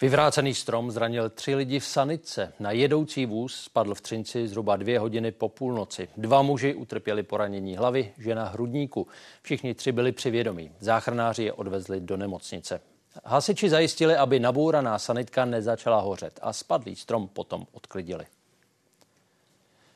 [0.00, 2.52] Vyvrácený strom zranil tři lidi v Sanice.
[2.60, 6.08] Na jedoucí vůz spadl v Třinci zhruba dvě hodiny po půlnoci.
[6.16, 9.06] Dva muži utrpěli poranění hlavy, žena hrudníku.
[9.42, 10.70] Všichni tři byli při vědomí.
[10.80, 12.80] Záchranáři je odvezli do nemocnice.
[13.24, 18.26] Hasiči zajistili, aby nabouraná sanitka nezačala hořet a spadlý strom potom odklidili.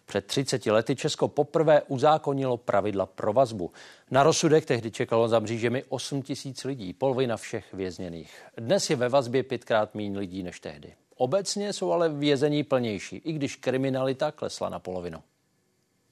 [0.06, 3.72] Před 30 lety Česko poprvé uzákonilo pravidla pro vazbu.
[4.10, 8.42] Na rozsudek tehdy čekalo za mřížemi 8 tisíc lidí, polovina všech vězněných.
[8.56, 10.94] Dnes je ve vazbě pětkrát méně lidí než tehdy.
[11.16, 15.22] Obecně jsou ale vězení plnější, i když kriminalita klesla na polovinu.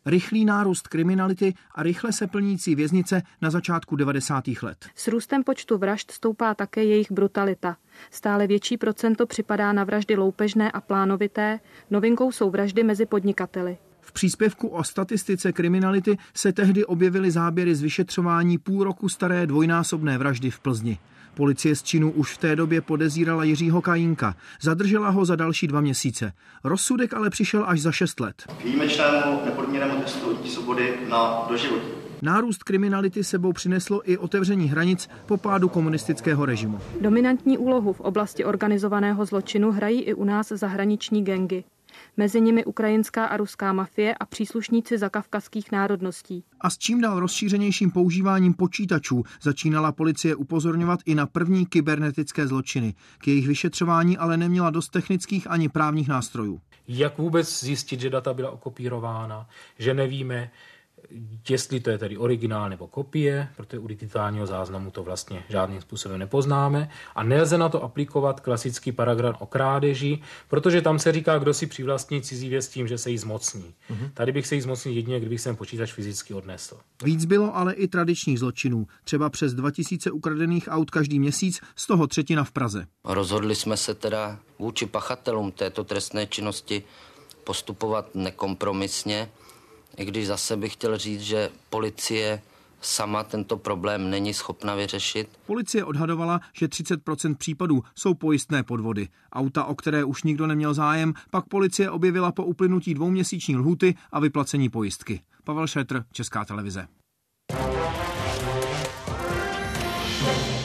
[0.06, 4.44] Rychlý nárůst kriminality a rychle se plnící věznice na začátku 90.
[4.62, 4.86] let.
[4.94, 7.76] S růstem počtu vražd stoupá také jejich brutalita.
[8.10, 13.76] Stále větší procento připadá na vraždy loupežné a plánovité, novinkou jsou vraždy mezi podnikateli.
[14.00, 20.18] V příspěvku o statistice kriminality se tehdy objevily záběry z vyšetřování půl roku staré dvojnásobné
[20.18, 20.98] vraždy v Plzni.
[21.34, 24.34] Policie z činu už v té době podezírala Jiřího Kajínka.
[24.60, 26.32] Zadržela ho za další dva měsíce.
[26.64, 28.42] Rozsudek ale přišel až za šest let.
[28.58, 31.88] K výjimečnému nepodmíněnému testu svobody na doživotí.
[32.22, 36.80] Nárůst kriminality sebou přineslo i otevření hranic po pádu komunistického režimu.
[37.00, 41.64] Dominantní úlohu v oblasti organizovaného zločinu hrají i u nás zahraniční gengy
[42.16, 46.44] mezi nimi ukrajinská a ruská mafie a příslušníci zakavkazských národností.
[46.60, 52.94] A s čím dál rozšířenějším používáním počítačů začínala policie upozorňovat i na první kybernetické zločiny.
[53.18, 56.60] K jejich vyšetřování ale neměla dost technických ani právních nástrojů.
[56.88, 59.48] Jak vůbec zjistit, že data byla okopírována,
[59.78, 60.50] že nevíme,
[61.48, 66.18] jestli to je tedy originál nebo kopie, protože u digitálního záznamu to vlastně žádným způsobem
[66.18, 71.54] nepoznáme a nelze na to aplikovat klasický paragraf o krádeži, protože tam se říká, kdo
[71.54, 73.74] si přivlastní cizí věc tím, že se jí zmocní.
[73.90, 74.10] Mm-hmm.
[74.14, 76.78] Tady bych se jí zmocnil jedině, kdybych sem počítač fyzicky odnesl.
[77.04, 82.06] Víc bylo ale i tradičních zločinů, třeba přes 2000 ukradených aut každý měsíc, z toho
[82.06, 82.86] třetina v Praze.
[83.04, 86.82] Rozhodli jsme se teda vůči pachatelům této trestné činnosti
[87.44, 89.28] postupovat nekompromisně
[89.96, 92.42] i když zase bych chtěl říct, že policie
[92.80, 95.28] sama tento problém není schopna vyřešit.
[95.46, 99.08] Policie odhadovala, že 30% případů jsou pojistné podvody.
[99.32, 104.20] Auta, o které už nikdo neměl zájem, pak policie objevila po uplynutí dvouměsíční lhuty a
[104.20, 105.20] vyplacení pojistky.
[105.44, 106.86] Pavel Šetr, Česká televize.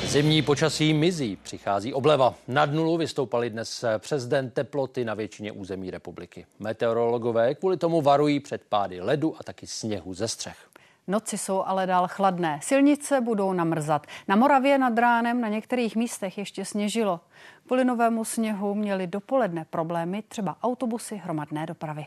[0.09, 2.35] Zimní počasí mizí, přichází obleva.
[2.47, 6.45] Nad nulu vystoupaly dnes přes den teploty na většině území republiky.
[6.59, 10.69] Meteorologové kvůli tomu varují před pády ledu a taky sněhu ze střech.
[11.07, 12.59] Noci jsou ale dál chladné.
[12.63, 14.07] Silnice budou namrzat.
[14.27, 17.19] Na Moravě nad ránem na některých místech ještě sněžilo.
[17.65, 22.05] Kvůli novému sněhu měli dopoledne problémy třeba autobusy hromadné dopravy.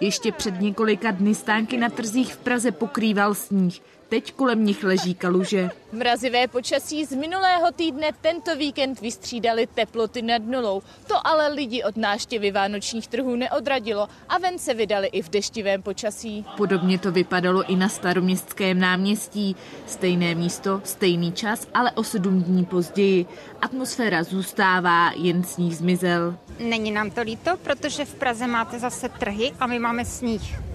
[0.00, 3.82] Ještě před několika dny stánky na trzích v Praze pokrýval sníh.
[4.10, 5.70] Teď kolem nich leží kaluže.
[5.92, 10.82] Mrazivé počasí z minulého týdne tento víkend vystřídali teploty nad nulou.
[11.06, 15.82] To ale lidi od náštěvy vánočních trhů neodradilo a ven se vydali i v deštivém
[15.82, 16.44] počasí.
[16.56, 19.56] Podobně to vypadalo i na staroměstském náměstí.
[19.86, 23.26] Stejné místo, stejný čas, ale o sedm dní později.
[23.62, 26.36] Atmosféra zůstává, jen sníh zmizel.
[26.58, 30.69] Není nám to líto, protože v Praze máte zase trhy a my máme sníh.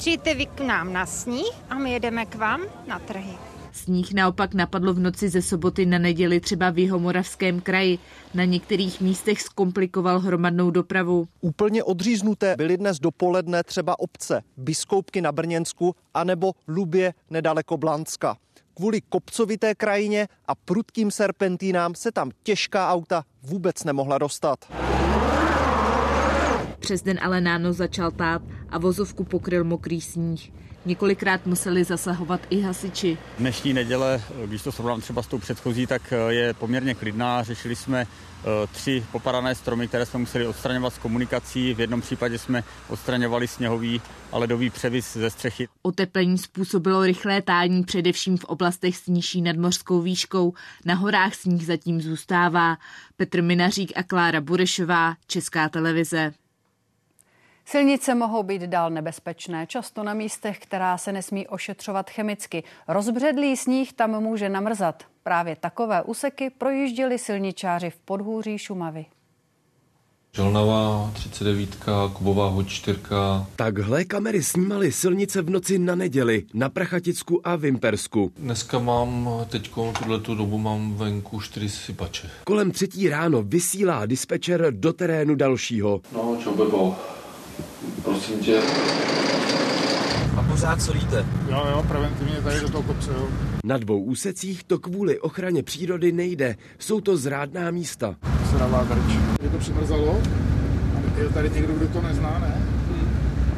[0.00, 3.32] Přijďte vy k nám na sníh a my jedeme k vám na trhy.
[3.72, 7.98] Sníh naopak napadlo v noci ze soboty na neděli třeba v Jihomoravském kraji.
[8.34, 11.28] Na některých místech zkomplikoval hromadnou dopravu.
[11.40, 18.36] Úplně odříznuté byly dnes dopoledne třeba obce Biskoupky na Brněnsku anebo Lubě nedaleko Blanska.
[18.74, 24.58] Kvůli kopcovité krajině a prudkým serpentínám se tam těžká auta vůbec nemohla dostat.
[26.78, 30.50] Přes den ale náno začal tát a vozovku pokryl mokrý sníh.
[30.86, 33.18] Několikrát museli zasahovat i hasiči.
[33.38, 37.42] Dnešní neděle, když to srovnám třeba s tou předchozí, tak eh, je poměrně klidná.
[37.42, 41.74] Řešili jsme eh, tři popadané stromy, které jsme museli odstraňovat z komunikací.
[41.74, 44.00] V jednom případě jsme odstraňovali sněhový
[44.32, 45.68] a ledový převis ze střechy.
[45.82, 50.54] Oteplení způsobilo rychlé tání především v oblastech s nižší nadmořskou výškou.
[50.84, 52.76] Na horách sníh zatím zůstává.
[53.16, 56.32] Petr Minařík a Klára Burešová, Česká televize.
[57.70, 62.64] Silnice mohou být dál nebezpečné, často na místech, která se nesmí ošetřovat chemicky.
[62.88, 65.02] Rozbředlý sníh tam může namrzat.
[65.22, 69.06] Právě takové úseky projížděli silničáři v podhůří Šumavy.
[70.32, 71.76] Žolnava 39,
[72.12, 72.98] Kubová hoď 4.
[73.56, 78.32] Takhle kamery snímaly silnice v noci na neděli na Prachaticku a Vimpersku.
[78.36, 82.30] Dneska mám, teď tuhle dobu mám venku 4 sypače.
[82.44, 86.00] Kolem třetí ráno vysílá dispečer do terénu dalšího.
[86.12, 86.96] No, čo bebo,
[88.04, 88.60] prosím tě.
[90.36, 91.26] A pořád solíte?
[91.48, 93.28] Jo, jo, preventivně tady do toho kopce, jo.
[93.64, 96.56] Na dvou úsecích to kvůli ochraně přírody nejde.
[96.78, 98.16] Jsou to zrádná místa.
[98.58, 99.16] Dává drč.
[99.42, 100.20] Je to přimrzalo
[100.96, 102.80] a je tady někdo, kdo to nezná, ne?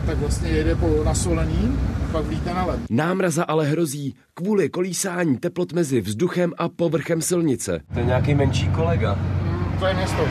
[0.07, 2.81] tak vlastně jede po nasolení a pak vlítne na led.
[2.91, 7.81] Námraza ale hrozí kvůli kolísání teplot mezi vzduchem a povrchem silnice.
[7.93, 9.15] To je nějaký menší kolega.
[9.15, 10.29] Mm, to je město.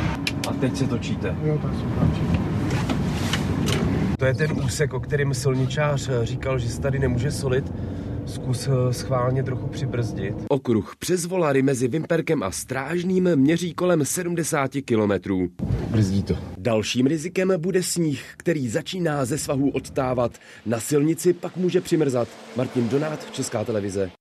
[0.50, 1.36] A teď se točíte.
[1.44, 2.41] Jo, tak se točí.
[4.22, 7.74] To je ten úsek, o kterém silničář říkal, že se tady nemůže solit.
[8.26, 10.36] Zkus eh, schválně trochu přibrzdit.
[10.50, 15.50] Okruh přes Volary mezi Vimperkem a Strážným měří kolem 70 kilometrů.
[15.88, 16.38] Brzdí to.
[16.58, 20.32] Dalším rizikem bude sníh, který začíná ze svahu odtávat.
[20.66, 22.28] Na silnici pak může přimrzat.
[22.58, 24.12] Martin Donát, Česká televize.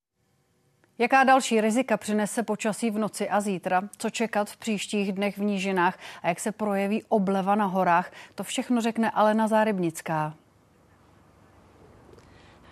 [1.00, 3.82] Jaká další rizika přinese počasí v noci a zítra?
[3.98, 5.98] Co čekat v příštích dnech v nížinách?
[6.22, 8.12] A jak se projeví obleva na horách?
[8.34, 10.34] To všechno řekne Alena Zárybnická.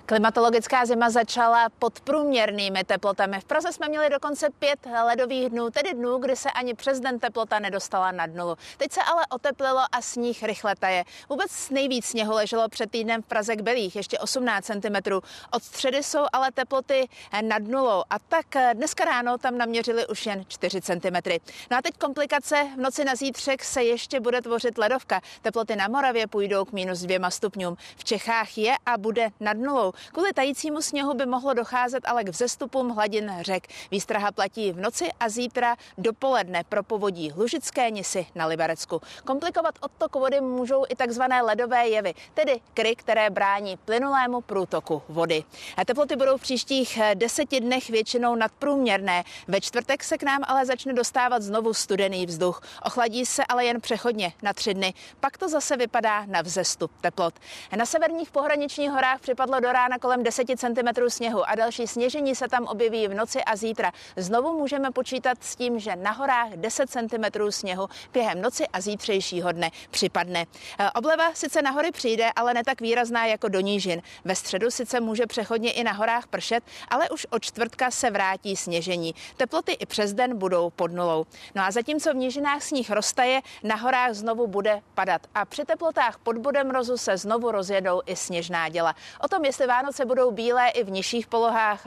[0.08, 3.40] Klimatologická zima začala pod průměrnými teplotami.
[3.40, 7.18] V Praze jsme měli dokonce pět ledových dnů, tedy dnů, kdy se ani přes den
[7.18, 8.56] teplota nedostala nad nulu.
[8.76, 11.04] Teď se ale oteplilo a sníh rychle taje.
[11.28, 15.12] Vůbec nejvíc sněhu leželo před týdnem v Praze k Belích, ještě 18 cm.
[15.52, 17.08] Od středy jsou ale teploty
[17.42, 21.30] nad nulou a tak dneska ráno tam naměřili už jen 4 cm.
[21.70, 22.68] No a teď komplikace.
[22.76, 25.20] V noci na zítřek se ještě bude tvořit ledovka.
[25.42, 27.76] Teploty na Moravě půjdou k minus dvěma stupňům.
[27.96, 29.92] V Čechách je a bude nad nulou.
[30.12, 33.66] Kvůli tajícímu sněhu by mohlo docházet ale k vzestupům hladin řek.
[33.90, 39.00] Výstraha platí v noci a zítra dopoledne pro povodí Lužické nisy na Liberecku.
[39.24, 45.44] Komplikovat odtok vody můžou i takzvané ledové jevy, tedy kry, které brání plynulému průtoku vody.
[45.76, 49.24] A teploty budou v příštích deseti dnech většinou nadprůměrné.
[49.48, 52.62] Ve čtvrtek se k nám ale začne dostávat znovu studený vzduch.
[52.84, 54.94] Ochladí se ale jen přechodně na tři dny.
[55.20, 57.34] Pak to zase vypadá na vzestup teplot.
[57.76, 62.34] Na severních pohraničních horách připadlo do rána rána kolem 10 cm sněhu a další sněžení
[62.34, 63.92] se tam objeví v noci a zítra.
[64.16, 69.52] Znovu můžeme počítat s tím, že na horách 10 cm sněhu během noci a zítřejšího
[69.52, 70.46] dne připadne.
[70.78, 74.02] E, obleva sice na hory přijde, ale ne tak výrazná jako do nížin.
[74.24, 78.56] Ve středu sice může přechodně i na horách pršet, ale už od čtvrtka se vrátí
[78.56, 79.14] sněžení.
[79.36, 81.26] Teploty i přes den budou pod nulou.
[81.54, 86.18] No a zatímco v nížinách sníh roztaje, na horách znovu bude padat a při teplotách
[86.18, 88.94] pod bodem mrozu se znovu rozjedou i sněžná děla.
[89.20, 91.86] O tom, jestli Vánoce budou bílé i v nižších polohách,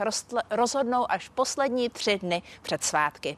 [0.50, 3.36] rozhodnou až poslední tři dny před svátky.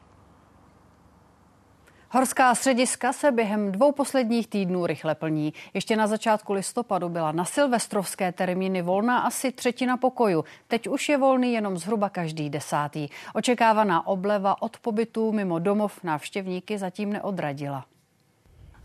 [2.11, 5.53] Horská střediska se během dvou posledních týdnů rychle plní.
[5.75, 10.45] Ještě na začátku listopadu byla na silvestrovské termíny volná asi třetina pokoju.
[10.69, 13.09] Teď už je volný jenom zhruba každý desátý.
[13.35, 17.85] Očekávaná obleva od pobytu mimo domov návštěvníky zatím neodradila.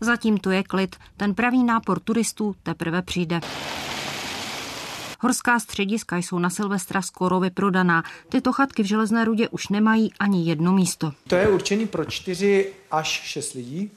[0.00, 0.96] Zatím to je klid.
[1.16, 3.40] Ten pravý nápor turistů teprve přijde.
[5.22, 8.02] Horská střediska jsou na Silvestra skoro vyprodaná.
[8.28, 11.12] Tyto chatky v Železné rudě už nemají ani jedno místo.
[11.28, 13.90] To je určený pro čtyři až šest lidí.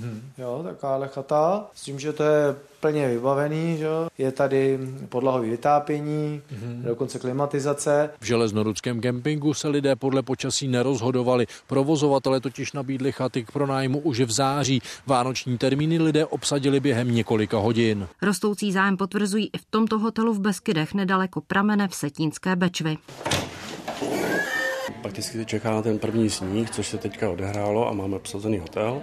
[0.00, 0.20] Mm-hmm.
[0.38, 1.66] Jo, takováhle chata.
[1.74, 3.86] S tím, že to je plně vybavený, že?
[4.18, 4.78] je tady
[5.08, 6.82] podlahový vytápění, mm-hmm.
[6.82, 8.10] dokonce klimatizace.
[8.20, 11.46] V železnorudském kempingu se lidé podle počasí nerozhodovali.
[11.66, 14.82] Provozovatele totiž nabídli chaty k pronájmu už v září.
[15.06, 18.08] Vánoční termíny lidé obsadili během několika hodin.
[18.22, 22.98] Rostoucí zájem potvrzují i v tomto hotelu v Beskydech nedaleko pramene v Setínské Bečvy.
[25.02, 29.02] Prakticky se čeká na ten první sníh, což se teďka odehrálo a máme obsazený hotel.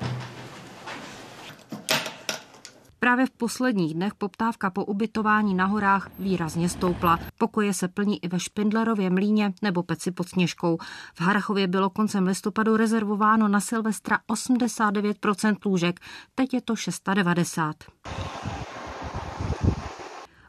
[3.03, 7.19] Právě v posledních dnech poptávka po ubytování na horách výrazně stoupla.
[7.37, 10.77] Pokoje se plní i ve Špindlerově mlíně nebo Peci pod Sněžkou.
[11.13, 15.99] V Harachově bylo koncem listopadu rezervováno na Silvestra 89% lůžek,
[16.35, 17.75] teď je to 690.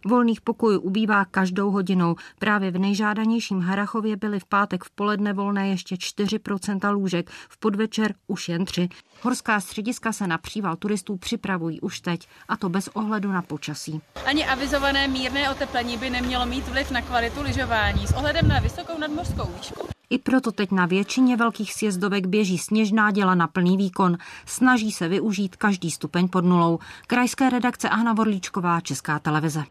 [0.05, 2.17] Volných pokojů ubývá každou hodinou.
[2.39, 8.15] Právě v nejžádanějším Harachově byly v pátek v poledne volné ještě 4% lůžek, v podvečer
[8.27, 8.89] už jen 3.
[9.23, 14.01] Horská střediska se na příval turistů připravují už teď, a to bez ohledu na počasí.
[14.27, 18.99] Ani avizované mírné oteplení by nemělo mít vliv na kvalitu lyžování s ohledem na vysokou
[18.99, 19.89] nadmořskou výšku.
[20.11, 24.19] I proto teď na většině velkých sjezdovek běží sněžná děla na plný výkon.
[24.47, 26.79] Snaží se využít každý stupeň pod nulou.
[27.07, 29.65] Krajské redakce Ahna Vorlíčková, Česká televize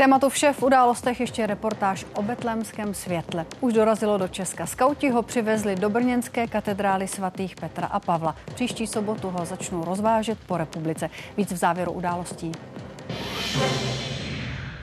[0.00, 3.46] tématu vše v událostech ještě reportáž o betlémském světle.
[3.60, 4.66] Už dorazilo do Česka.
[4.66, 8.36] Skauti ho přivezli do brněnské katedrály svatých Petra a Pavla.
[8.54, 11.10] Příští sobotu ho začnou rozvážet po republice.
[11.36, 12.52] Víc v závěru událostí.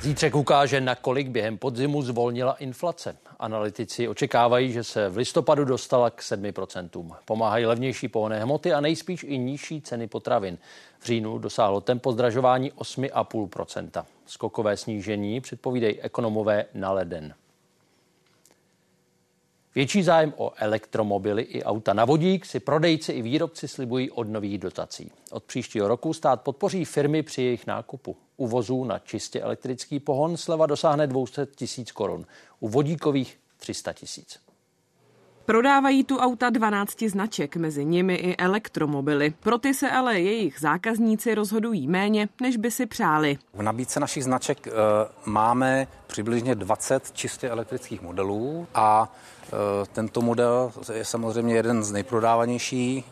[0.01, 3.15] Zítřek ukáže, nakolik během podzimu zvolnila inflace.
[3.39, 7.15] Analytici očekávají, že se v listopadu dostala k 7%.
[7.25, 10.57] Pomáhají levnější pohonné hmoty a nejspíš i nižší ceny potravin.
[10.99, 14.05] V říjnu dosáhlo tempo zdražování 8,5%.
[14.25, 17.33] Skokové snížení předpovídají ekonomové na leden.
[19.77, 24.57] Větší zájem o elektromobily i auta na vodík si prodejci i výrobci slibují od nových
[24.57, 25.11] dotací.
[25.31, 28.17] Od příštího roku stát podpoří firmy při jejich nákupu.
[28.37, 32.25] U vozů na čistě elektrický pohon sleva dosáhne 200 tisíc korun,
[32.59, 34.39] u vodíkových 300 tisíc.
[35.45, 39.33] Prodávají tu auta 12 značek, mezi nimi i elektromobily.
[39.39, 43.37] Pro ty se ale jejich zákazníci rozhodují méně, než by si přáli.
[43.53, 44.71] V nabídce našich značek e,
[45.25, 53.05] máme přibližně 20 čistě elektrických modelů a e, tento model je samozřejmě jeden z nejprodávanějších.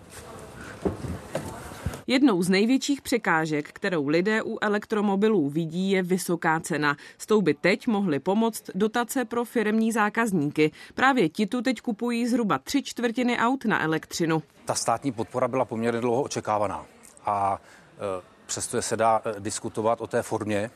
[2.08, 6.98] Jednou z největších překážek, kterou lidé u elektromobilů vidí, je vysoká cena.
[7.18, 10.72] S tou by teď mohly pomoct dotace pro firemní zákazníky.
[10.96, 14.44] Právě ti tu teď kupují zhruba tři čtvrtiny aut na elektřinu.
[14.66, 16.86] Ta státní podpora byla poměrně dlouho očekávaná
[17.26, 17.62] a
[17.98, 20.72] e, přesto se dá e, diskutovat o té formě,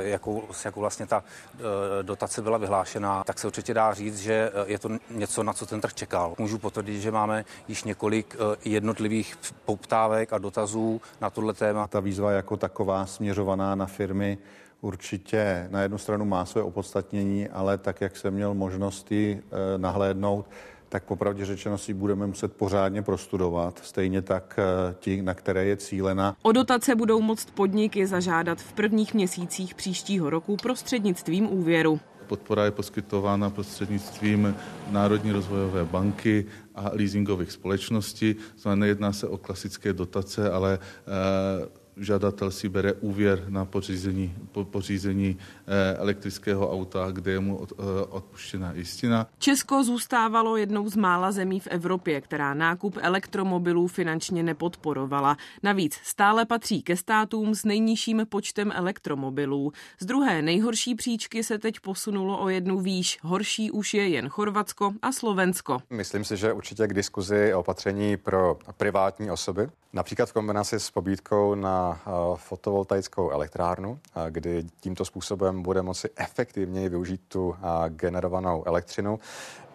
[0.00, 1.62] jakou, s jakou vlastně ta eh,
[2.02, 5.66] dotace byla vyhlášena, tak se určitě dá říct, že eh, je to něco, na co
[5.66, 6.34] ten trh čekal.
[6.38, 11.86] Můžu potvrdit, že máme již několik jednotlivých poptávek a dotazů na tohle téma.
[11.86, 14.38] Ta výzva jako taková směřovaná na firmy
[14.80, 19.42] určitě na jednu stranu má své opodstatnění, ale tak, jak jsem měl možnosti
[19.76, 20.46] nahlédnout,
[20.88, 25.76] tak popravdě řečeno si budeme muset pořádně prostudovat, stejně tak eh, ti, na které je
[25.76, 26.36] cílena.
[26.42, 32.00] O dotace budou moct podniky zažádat v prvních měsících příštího roku prostřednictvím úvěru.
[32.26, 34.56] Podpora je poskytována prostřednictvím
[34.90, 38.36] Národní rozvojové banky a leasingových společností.
[38.58, 44.64] Znamená, nejedná se o klasické dotace, ale e, žadatel si bere úvěr na pořízení, po,
[44.64, 49.26] pořízení eh, elektrického auta, kde je mu od, eh, odpuštěna jistina.
[49.38, 55.36] Česko zůstávalo jednou z mála zemí v Evropě, která nákup elektromobilů finančně nepodporovala.
[55.62, 59.72] Navíc stále patří ke státům s nejnižším počtem elektromobilů.
[60.00, 63.18] Z druhé nejhorší příčky se teď posunulo o jednu výš.
[63.22, 65.78] Horší už je jen Chorvatsko a Slovensko.
[65.90, 71.54] Myslím si, že určitě k diskuzi opatření pro privátní osoby, například v kombinaci s pobídkou
[71.54, 71.85] na
[72.34, 73.98] Fotovoltaickou elektrárnu,
[74.30, 77.54] kdy tímto způsobem bude moci efektivněji využít tu
[77.88, 79.18] generovanou elektřinu.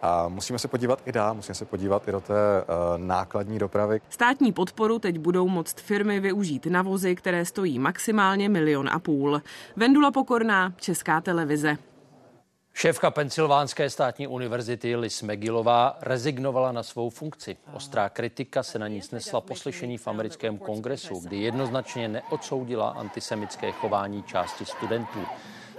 [0.02, 2.34] A musíme se podívat i dál, musíme se podívat i do té
[2.96, 4.00] nákladní dopravy.
[4.08, 9.42] Státní podporu teď budou moct firmy využít na vozy, které stojí maximálně milion a půl.
[9.76, 11.76] Vendula Pokorná, Česká televize.
[12.74, 17.56] Šéfka Pensylvánské státní univerzity Liz Megilová rezignovala na svou funkci.
[17.72, 24.22] Ostrá kritika se na ní snesla poslyšení v americkém kongresu, kdy jednoznačně neodsoudila antisemické chování
[24.22, 25.18] části studentů.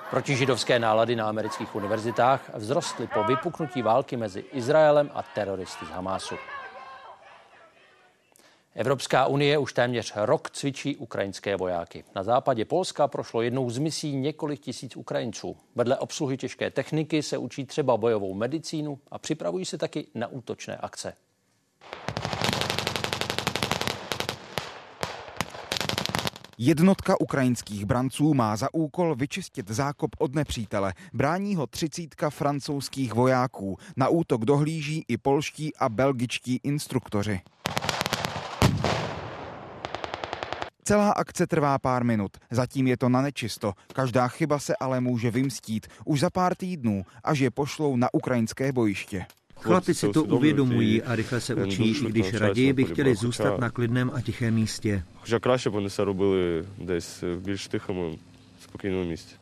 [0.09, 6.35] Protižidovské nálady na amerických univerzitách vzrostly po vypuknutí války mezi Izraelem a teroristy z Hamásu.
[8.76, 12.03] Evropská unie už téměř rok cvičí ukrajinské vojáky.
[12.15, 15.57] Na západě Polska prošlo jednou z misí několik tisíc Ukrajinců.
[15.76, 20.78] Vedle obsluhy těžké techniky se učí třeba bojovou medicínu a připravují se taky na útočné
[20.78, 21.13] akce.
[26.57, 30.93] Jednotka ukrajinských branců má za úkol vyčistit zákop od nepřítele.
[31.13, 33.78] Brání ho třicítka francouzských vojáků.
[33.97, 37.41] Na útok dohlíží i polští a belgičtí instruktoři.
[40.84, 43.72] Celá akce trvá pár minut, zatím je to na nečisto.
[43.92, 48.72] Každá chyba se ale může vymstít už za pár týdnů, až je pošlou na ukrajinské
[48.72, 49.26] bojiště.
[49.61, 53.70] Chlapi si to uvědomují a rychle se učí, i když raději by chtěli zůstat na
[53.70, 55.04] klidném a tichém místě.
[55.20, 58.18] Хоча краще б вони це робили десь в більш тихому,
[58.61, 59.34] спокійному місці.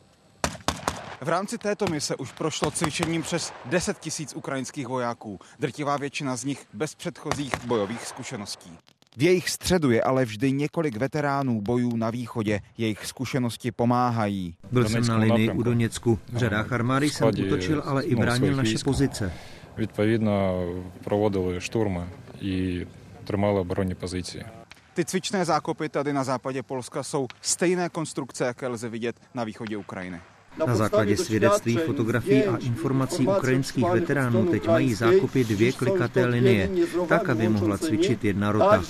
[1.21, 6.43] V rámci této mise už prošlo cvičením přes 10 tisíc ukrajinských vojáků, drtivá většina z
[6.43, 8.77] nich bez předchozích bojových zkušeností.
[9.17, 12.59] V jejich středu je ale vždy několik veteránů bojů na východě.
[12.77, 14.55] Jejich zkušenosti pomáhají.
[14.71, 16.19] Byl jsem na linii u Doněcku.
[16.33, 19.33] V řadách armády jsem útočil, ale i bránil naše pozice.
[19.77, 20.65] Відповідно,
[21.03, 22.07] проводили штурми
[22.41, 22.85] і
[23.23, 24.45] тримали оборонні позиції.
[24.93, 29.77] Ty cvičné zákopy tady na západě Polska jsou stejné konstrukce, jaké lze vidět na východě
[29.77, 30.19] Ukrajiny.
[30.66, 36.70] Na základě svědectví, fotografií a informací ukrajinských veteránů teď mají zákopy dvě klikaté linie,
[37.08, 38.82] tak, aby mohla cvičit jedna rota.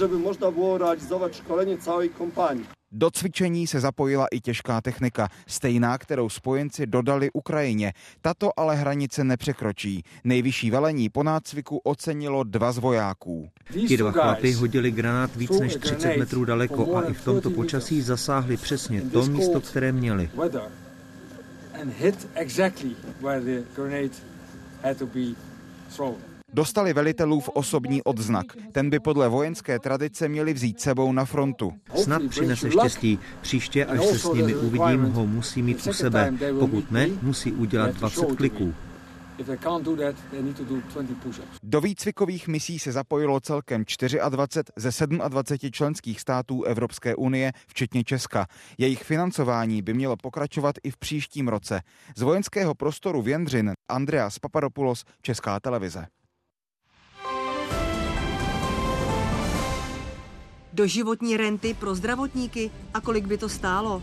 [2.94, 7.92] Do cvičení se zapojila i těžká technika, stejná, kterou spojenci dodali Ukrajině.
[8.20, 10.02] Tato ale hranice nepřekročí.
[10.24, 13.48] Nejvyšší velení po nácviku ocenilo dva z vojáků.
[13.88, 18.02] Ti dva chlapy hodili granát víc než 30 metrů daleko a i v tomto počasí
[18.02, 20.30] zasáhli přesně to místo, které měli
[21.83, 24.12] and hit exactly where the grenade
[24.83, 25.35] had to be
[25.97, 26.16] thrown.
[26.55, 28.47] Dostali velitelův osobní odznak.
[28.72, 31.72] Ten by podle vojenské tradice měli vzít sebou na frontu.
[31.95, 33.18] Snad přinese štěstí.
[33.41, 36.35] Příště, až se s nimi uvidím, ho musí mít u sebe.
[36.59, 38.74] Pokud ne, musí udělat 20 kliků.
[41.62, 43.85] Do výcvikových misí se zapojilo celkem
[44.28, 48.47] 24 ze 27 členských států Evropské unie, včetně Česka.
[48.78, 51.80] Jejich financování by mělo pokračovat i v příštím roce.
[52.16, 56.07] Z vojenského prostoru Věndřin Andreas Papadopoulos, Česká televize.
[60.72, 64.03] Doživotní renty pro zdravotníky a kolik by to stálo?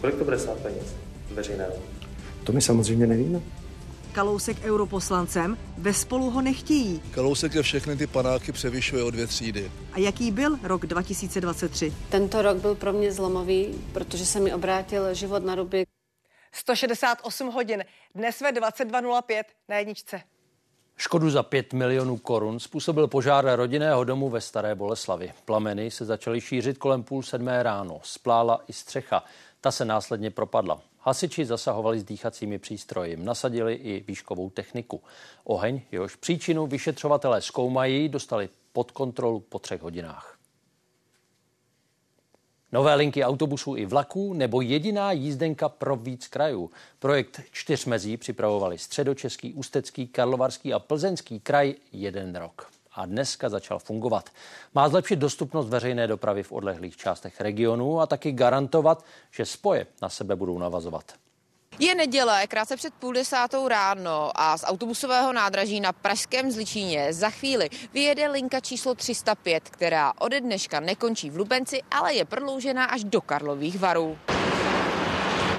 [0.00, 0.96] Kolik to bude stát peněz
[1.34, 1.72] veřejného?
[2.44, 3.40] To my samozřejmě nevíme.
[4.18, 7.02] Kalousek europoslancem, ve spolu ho nechtějí.
[7.10, 9.72] Kalousek je všechny ty panáky převyšuje o dvě třídy.
[9.92, 11.92] A jaký byl rok 2023?
[12.10, 15.86] Tento rok byl pro mě zlomový, protože se mi obrátil život na ruby.
[16.52, 20.20] 168 hodin, dnes ve 22.05 na jedničce.
[20.96, 25.32] Škodu za 5 milionů korun způsobil požár rodinného domu ve Staré Boleslavi.
[25.44, 28.00] Plameny se začaly šířit kolem půl sedmé ráno.
[28.02, 29.24] Splála i střecha.
[29.60, 30.80] Ta se následně propadla.
[30.98, 35.02] Hasiči zasahovali s dýchacími přístroji, nasadili i výškovou techniku.
[35.44, 40.38] Oheň, jehož příčinu vyšetřovatelé zkoumají, dostali pod kontrolu po třech hodinách.
[42.72, 46.70] Nové linky autobusů i vlaků nebo jediná jízdenka pro víc krajů.
[46.98, 52.70] Projekt čtyřmezí připravovali středočeský, ústecký, karlovarský a plzeňský kraj jeden rok.
[52.98, 54.30] A dneska začal fungovat.
[54.74, 60.08] Má zlepšit dostupnost veřejné dopravy v odlehlých částech regionu a taky garantovat, že spoje na
[60.08, 61.12] sebe budou navazovat.
[61.78, 67.30] Je neděle, krátce před půl desátou ráno a z autobusového nádraží na Pražském Zličíně za
[67.30, 73.04] chvíli vyjede linka číslo 305, která ode dneška nekončí v Lubenci, ale je prodloužená až
[73.04, 74.18] do Karlových varů.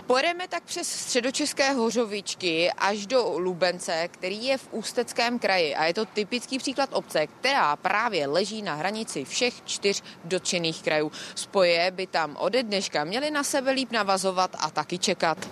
[0.09, 5.93] Pojedeme tak přes středočeské hořovičky až do Lubence, který je v Ústeckém kraji a je
[5.93, 11.11] to typický příklad obce, která právě leží na hranici všech čtyř dotčených krajů.
[11.35, 15.49] Spoje by tam ode dneška měly na sebe líp navazovat a taky čekat.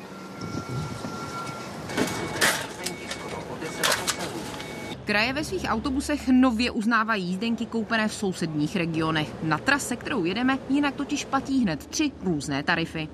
[5.05, 9.27] Kraje ve svých autobusech nově uznávají jízdenky koupené v sousedních regionech.
[9.43, 13.07] Na trase, kterou jedeme, jinak totiž platí hned tři různé tarify.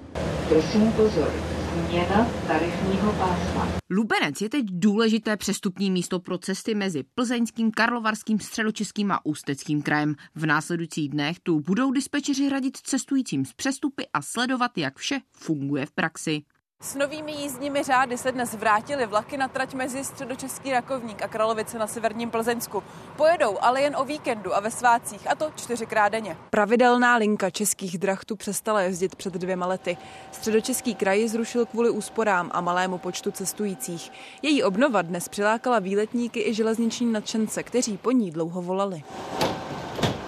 [0.54, 1.34] Prosím pozor,
[1.74, 3.68] změna tarifního pásma.
[3.90, 10.16] Lubenec je teď důležité přestupní místo pro cesty mezi plzeňským, karlovarským, středočeským a ústeckým krajem.
[10.36, 15.86] V následujících dnech tu budou dispečeři hradit cestujícím z přestupy a sledovat, jak vše funguje
[15.86, 16.42] v praxi.
[16.84, 21.80] S novými jízdními řády se dnes vrátily vlaky na trať mezi Středočeský Rakovník a Kralovice
[21.80, 22.84] na severním Plzeňsku.
[23.18, 26.38] Pojedou ale jen o víkendu a ve svácích, a to čtyřikrát denně.
[26.50, 29.98] Pravidelná linka českých drah tu přestala jezdit před dvěma lety.
[30.32, 34.12] Středočeský kraj zrušil kvůli úsporám a malému počtu cestujících.
[34.42, 39.04] Její obnova dnes přilákala výletníky i železniční nadšence, kteří po ní dlouho volali.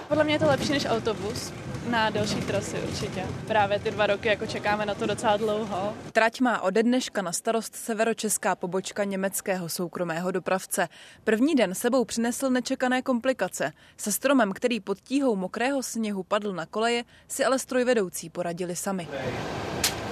[0.08, 1.52] Podle mě je to lepší než autobus,
[1.90, 3.26] na další trasy určitě.
[3.46, 5.94] Právě ty dva roky jako čekáme na to docela dlouho.
[6.12, 10.88] Trať má ode dneška na starost severočeská pobočka německého soukromého dopravce.
[11.24, 13.72] První den sebou přinesl nečekané komplikace.
[13.96, 19.08] Se stromem, který pod tíhou mokrého sněhu padl na koleje, si ale strojvedoucí poradili sami.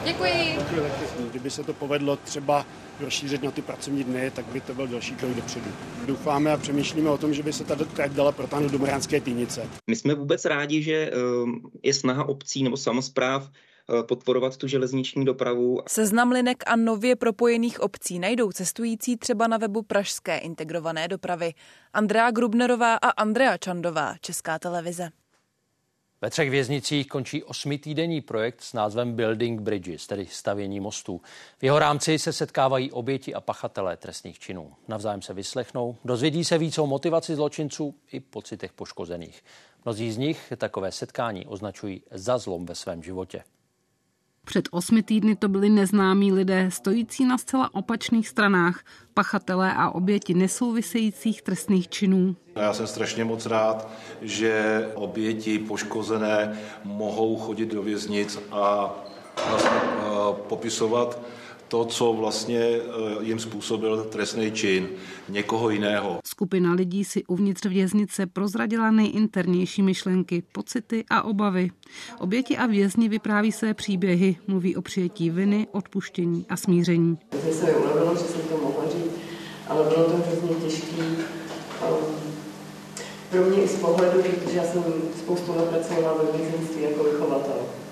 [0.04, 0.58] Děkuji.
[1.30, 2.66] Kdyby se to povedlo třeba
[3.00, 5.66] rozšířit na ty pracovní dny, tak by to byl další krok dopředu.
[6.06, 9.68] Doufáme a přemýšlíme o tom, že by se ta trať dala protáhnout do Moránské týnice.
[9.86, 15.24] My jsme vůbec rádi, že ehm, je snaha obcí nebo samozpráv eh, podporovat tu železniční
[15.24, 15.80] dopravu.
[15.88, 21.52] Seznam linek a nově propojených obcí najdou cestující třeba na webu Pražské integrované dopravy.
[21.92, 25.10] Andrea Grubnerová a Andrea Čandová, Česká televize.
[26.24, 31.20] Ve třech věznicích končí osmitýdenní projekt s názvem Building Bridges, tedy stavění mostů.
[31.58, 34.72] V jeho rámci se setkávají oběti a pachatelé trestných činů.
[34.88, 39.44] Navzájem se vyslechnou, dozvědí se více o motivaci zločinců i pocitech poškozených.
[39.84, 43.44] Mnozí z nich takové setkání označují za zlom ve svém životě.
[44.44, 48.84] Před osmi týdny to byli neznámí lidé, stojící na zcela opačných stranách,
[49.14, 52.36] pachatelé a oběti nesouvisejících trestných činů.
[52.56, 53.88] Já jsem strašně moc rád,
[54.22, 58.94] že oběti poškozené mohou chodit do věznic a
[59.48, 59.80] vlastně
[60.32, 61.20] popisovat
[61.74, 62.80] to, co vlastně eh,
[63.20, 64.88] jim způsobil trestný čin
[65.28, 66.18] někoho jiného.
[66.24, 71.70] Skupina lidí si uvnitř věznice prozradila nejinternější myšlenky, pocity a obavy.
[72.20, 77.18] Oběti a vězni vypráví své příběhy, mluví o přijetí viny, odpuštění a smíření.
[77.44, 79.14] Mě se mi ulevilo, že jsem to mohla říct,
[79.68, 81.02] ale bylo to hrozně těžké.
[81.02, 82.14] Um,
[83.30, 84.84] pro mě i z pohledu, protože já jsem
[85.18, 87.83] spoustu let pracovala ve vězenství jako vychovatel.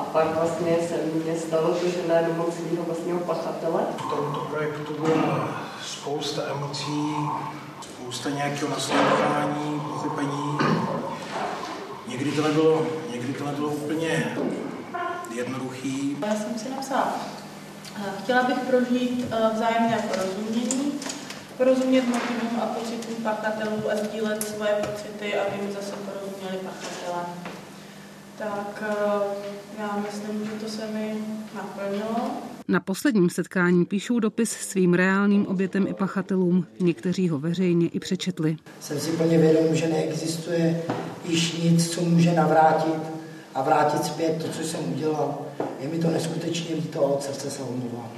[0.00, 3.82] A pak vlastně se mně stalo to, že najednou mám svého vlastního pachatele.
[3.96, 5.48] V tomto projektu byla
[5.86, 7.14] spousta emocí,
[7.80, 10.58] spousta nějakého nasledování, pochopení.
[12.08, 14.36] Někdy to nebylo, někdy to nebylo úplně
[15.34, 16.16] jednoduchý.
[16.26, 17.14] Já jsem si napsala,
[18.22, 20.92] chtěla bych prožít eh, vzájemné porozumění,
[21.56, 27.49] porozumět motivům a pocitům pachatelů a sdílet svoje pocity, aby mi zase porozuměli pachatelé
[28.40, 31.14] tak eh, já myslím, že to se mi
[31.54, 32.30] naplnilo.
[32.68, 36.66] Na posledním setkání píšou dopis svým reálným obětem i pachatelům.
[36.80, 38.56] Někteří ho veřejně i přečetli.
[38.80, 40.82] Jsem si plně vědom, že neexistuje
[41.24, 43.02] již nic, co může navrátit
[43.54, 45.38] a vrátit zpět to, co jsem udělal.
[45.80, 48.10] Je mi to neskutečně líto a od srdce se omlouvám.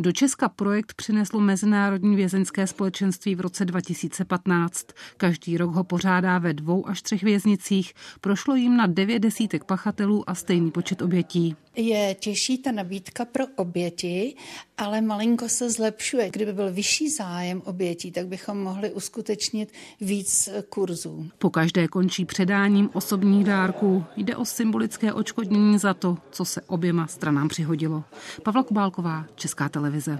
[0.00, 4.86] Do Česka projekt přineslo Mezinárodní vězeňské společenství v roce 2015.
[5.16, 7.94] Každý rok ho pořádá ve dvou až třech věznicích.
[8.20, 11.56] Prošlo jim na devět desítek pachatelů a stejný počet obětí.
[11.76, 14.36] Je těžší ta nabídka pro oběti,
[14.78, 16.30] ale malinko se zlepšuje.
[16.30, 21.30] Kdyby byl vyšší zájem obětí, tak bychom mohli uskutečnit víc kurzů.
[21.38, 24.04] Po každé končí předáním osobních dárků.
[24.16, 28.04] Jde o symbolické očkodnění za to, co se oběma stranám přihodilo.
[28.42, 30.18] Pavla Kubálková, Česká televize.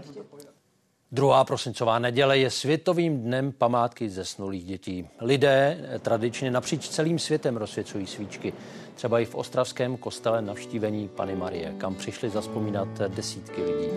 [1.13, 5.09] Druhá prosincová neděle je světovým dnem památky zesnulých dětí.
[5.21, 8.53] Lidé tradičně napříč celým světem rozsvěcují svíčky.
[9.01, 13.89] Třeba i v ostravském kostele navštívení Pany Marie, kam přišli zaspomínat desítky lidí.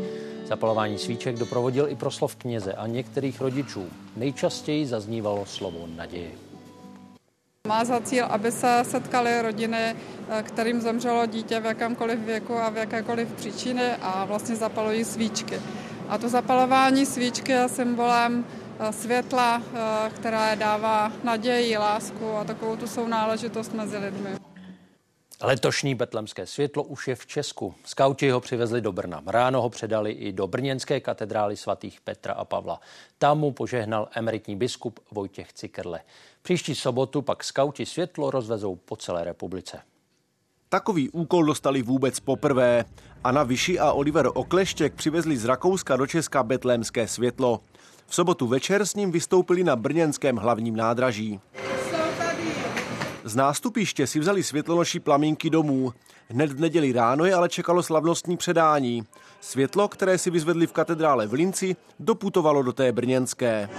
[0.46, 3.86] Zapalování svíček doprovodil i proslov kněze a některých rodičů.
[4.16, 6.32] Nejčastěji zaznívalo slovo naděje.
[7.68, 9.96] Má za cíl, aby se setkaly rodiny,
[10.44, 15.62] kterým zemřelo dítě v jakémkoliv věku a v jakékoliv příčiny a vlastně zapalují svíčky.
[16.10, 18.46] A to zapalování svíčky je symbolem
[18.92, 19.62] světla,
[20.16, 24.30] které dává naději, lásku a takovou tu sounáležitost mezi lidmi.
[25.46, 27.76] Letošní betlemské světlo už je v Česku.
[27.86, 29.24] Skauti ho přivezli do Brna.
[29.26, 32.80] Ráno ho předali i do brněnské katedrály svatých Petra a Pavla.
[33.18, 36.00] Tam mu požehnal emeritní biskup Vojtěch Cikerle.
[36.42, 39.80] Příští sobotu pak skauti světlo rozvezou po celé republice.
[40.70, 42.86] Takový úkol dostali vůbec poprvé.
[43.24, 47.60] Anna Vyši a Oliver Okleštěk přivezli z Rakouska do Česka betlémské světlo.
[48.08, 51.40] V sobotu večer s ním vystoupili na brněnském hlavním nádraží.
[53.26, 55.94] Z nástupiště si vzali světlonoší plamínky domů.
[56.30, 59.04] Hned v neděli ráno je ale čekalo slavnostní předání.
[59.42, 63.70] Světlo, které si vyzvedli v katedrále v Linci, doputovalo do té brněnské.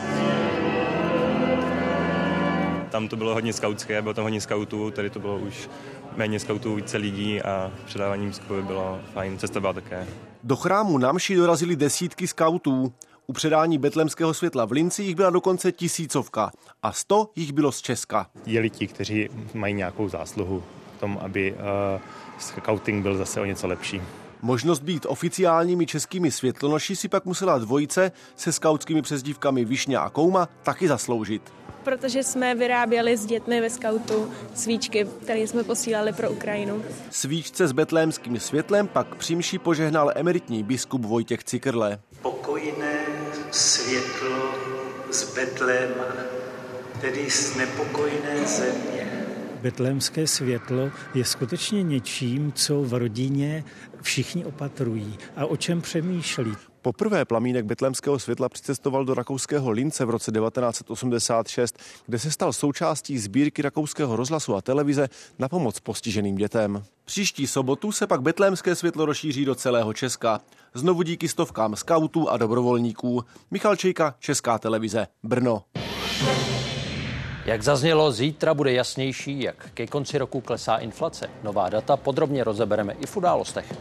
[2.90, 5.70] Tam to bylo hodně skautské, bylo tam hodně skautů, tady to bylo už
[6.16, 10.06] méně skautů, více lidí a předávání biskupovi bylo fajn, cesta byla také.
[10.42, 12.92] Do chrámu Namši dorazili desítky skautů.
[13.26, 16.50] U předání betlemského světla v Linci jich byla dokonce tisícovka
[16.82, 18.26] a sto jich bylo z Česka.
[18.46, 20.62] Jeli ti, kteří mají nějakou zásluhu
[20.96, 21.58] v tom, aby uh,
[22.38, 24.02] scouting byl zase o něco lepší.
[24.42, 30.48] Možnost být oficiálními českými světlonoši si pak musela dvojice se skautskými přezdívkami Višňa a Kouma
[30.62, 31.52] taky zasloužit.
[31.84, 36.82] Protože jsme vyráběli s dětmi ve skautu svíčky, které jsme posílali pro Ukrajinu.
[37.10, 41.98] Svíčce s betlémským světlem pak přímší požehnal emeritní biskup Vojtěch Cikrle.
[42.22, 43.13] Pokojné
[43.54, 44.54] světlo
[45.10, 46.06] z Betléma,
[47.00, 49.26] tedy z nepokojné země.
[49.62, 53.64] Betlémské světlo je skutečně něčím, co v rodině
[54.02, 56.52] všichni opatrují a o čem přemýšlí.
[56.84, 63.18] Poprvé plamínek betlémského světla přicestoval do rakouského Lince v roce 1986, kde se stal součástí
[63.18, 65.08] sbírky rakouského rozhlasu a televize
[65.38, 66.82] na pomoc postiženým dětem.
[67.04, 70.40] Příští sobotu se pak betlémské světlo rozšíří do celého Česka.
[70.74, 73.24] Znovu díky stovkám skautů a dobrovolníků.
[73.50, 75.62] Michal Čejka, Česká televize, Brno.
[77.44, 81.30] Jak zaznělo, zítra bude jasnější, jak ke konci roku klesá inflace.
[81.42, 83.72] Nová data podrobně rozebereme i v událostech.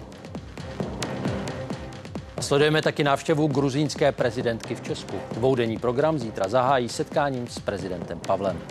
[2.44, 5.20] Sledujeme taky návštěvu gruzínské prezidentky v Česku.
[5.32, 8.62] Dvoudenní program zítra zahájí setkáním s prezidentem Pavlem.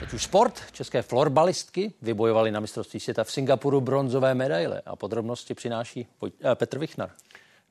[0.00, 0.62] Teď už sport.
[0.72, 6.06] České florbalistky vybojovaly na mistrovství světa v Singapuru bronzové medaile a podrobnosti přináší
[6.54, 7.10] Petr Vichnar.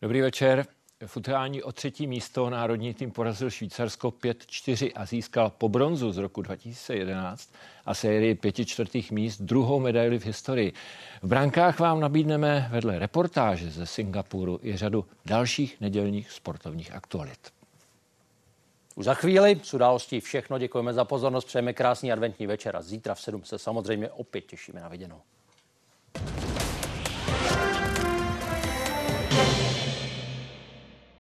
[0.02, 0.66] Dobrý večer.
[1.06, 6.18] V utkání o třetí místo národní tým porazil Švýcarsko 5-4 a získal po bronzu z
[6.18, 7.54] roku 2011
[7.86, 10.74] a sérii pěti čtvrtých míst druhou medaili v historii.
[11.22, 17.40] V brankách vám nabídneme vedle reportáže ze Singapuru i řadu dalších nedělních sportovních aktualit.
[18.96, 20.60] Už za chvíli s událostí všechno.
[20.60, 24.82] Děkujeme za pozornost, přejeme krásný adventní večer a zítra v 7 se samozřejmě opět těšíme
[24.82, 25.22] na viděnou.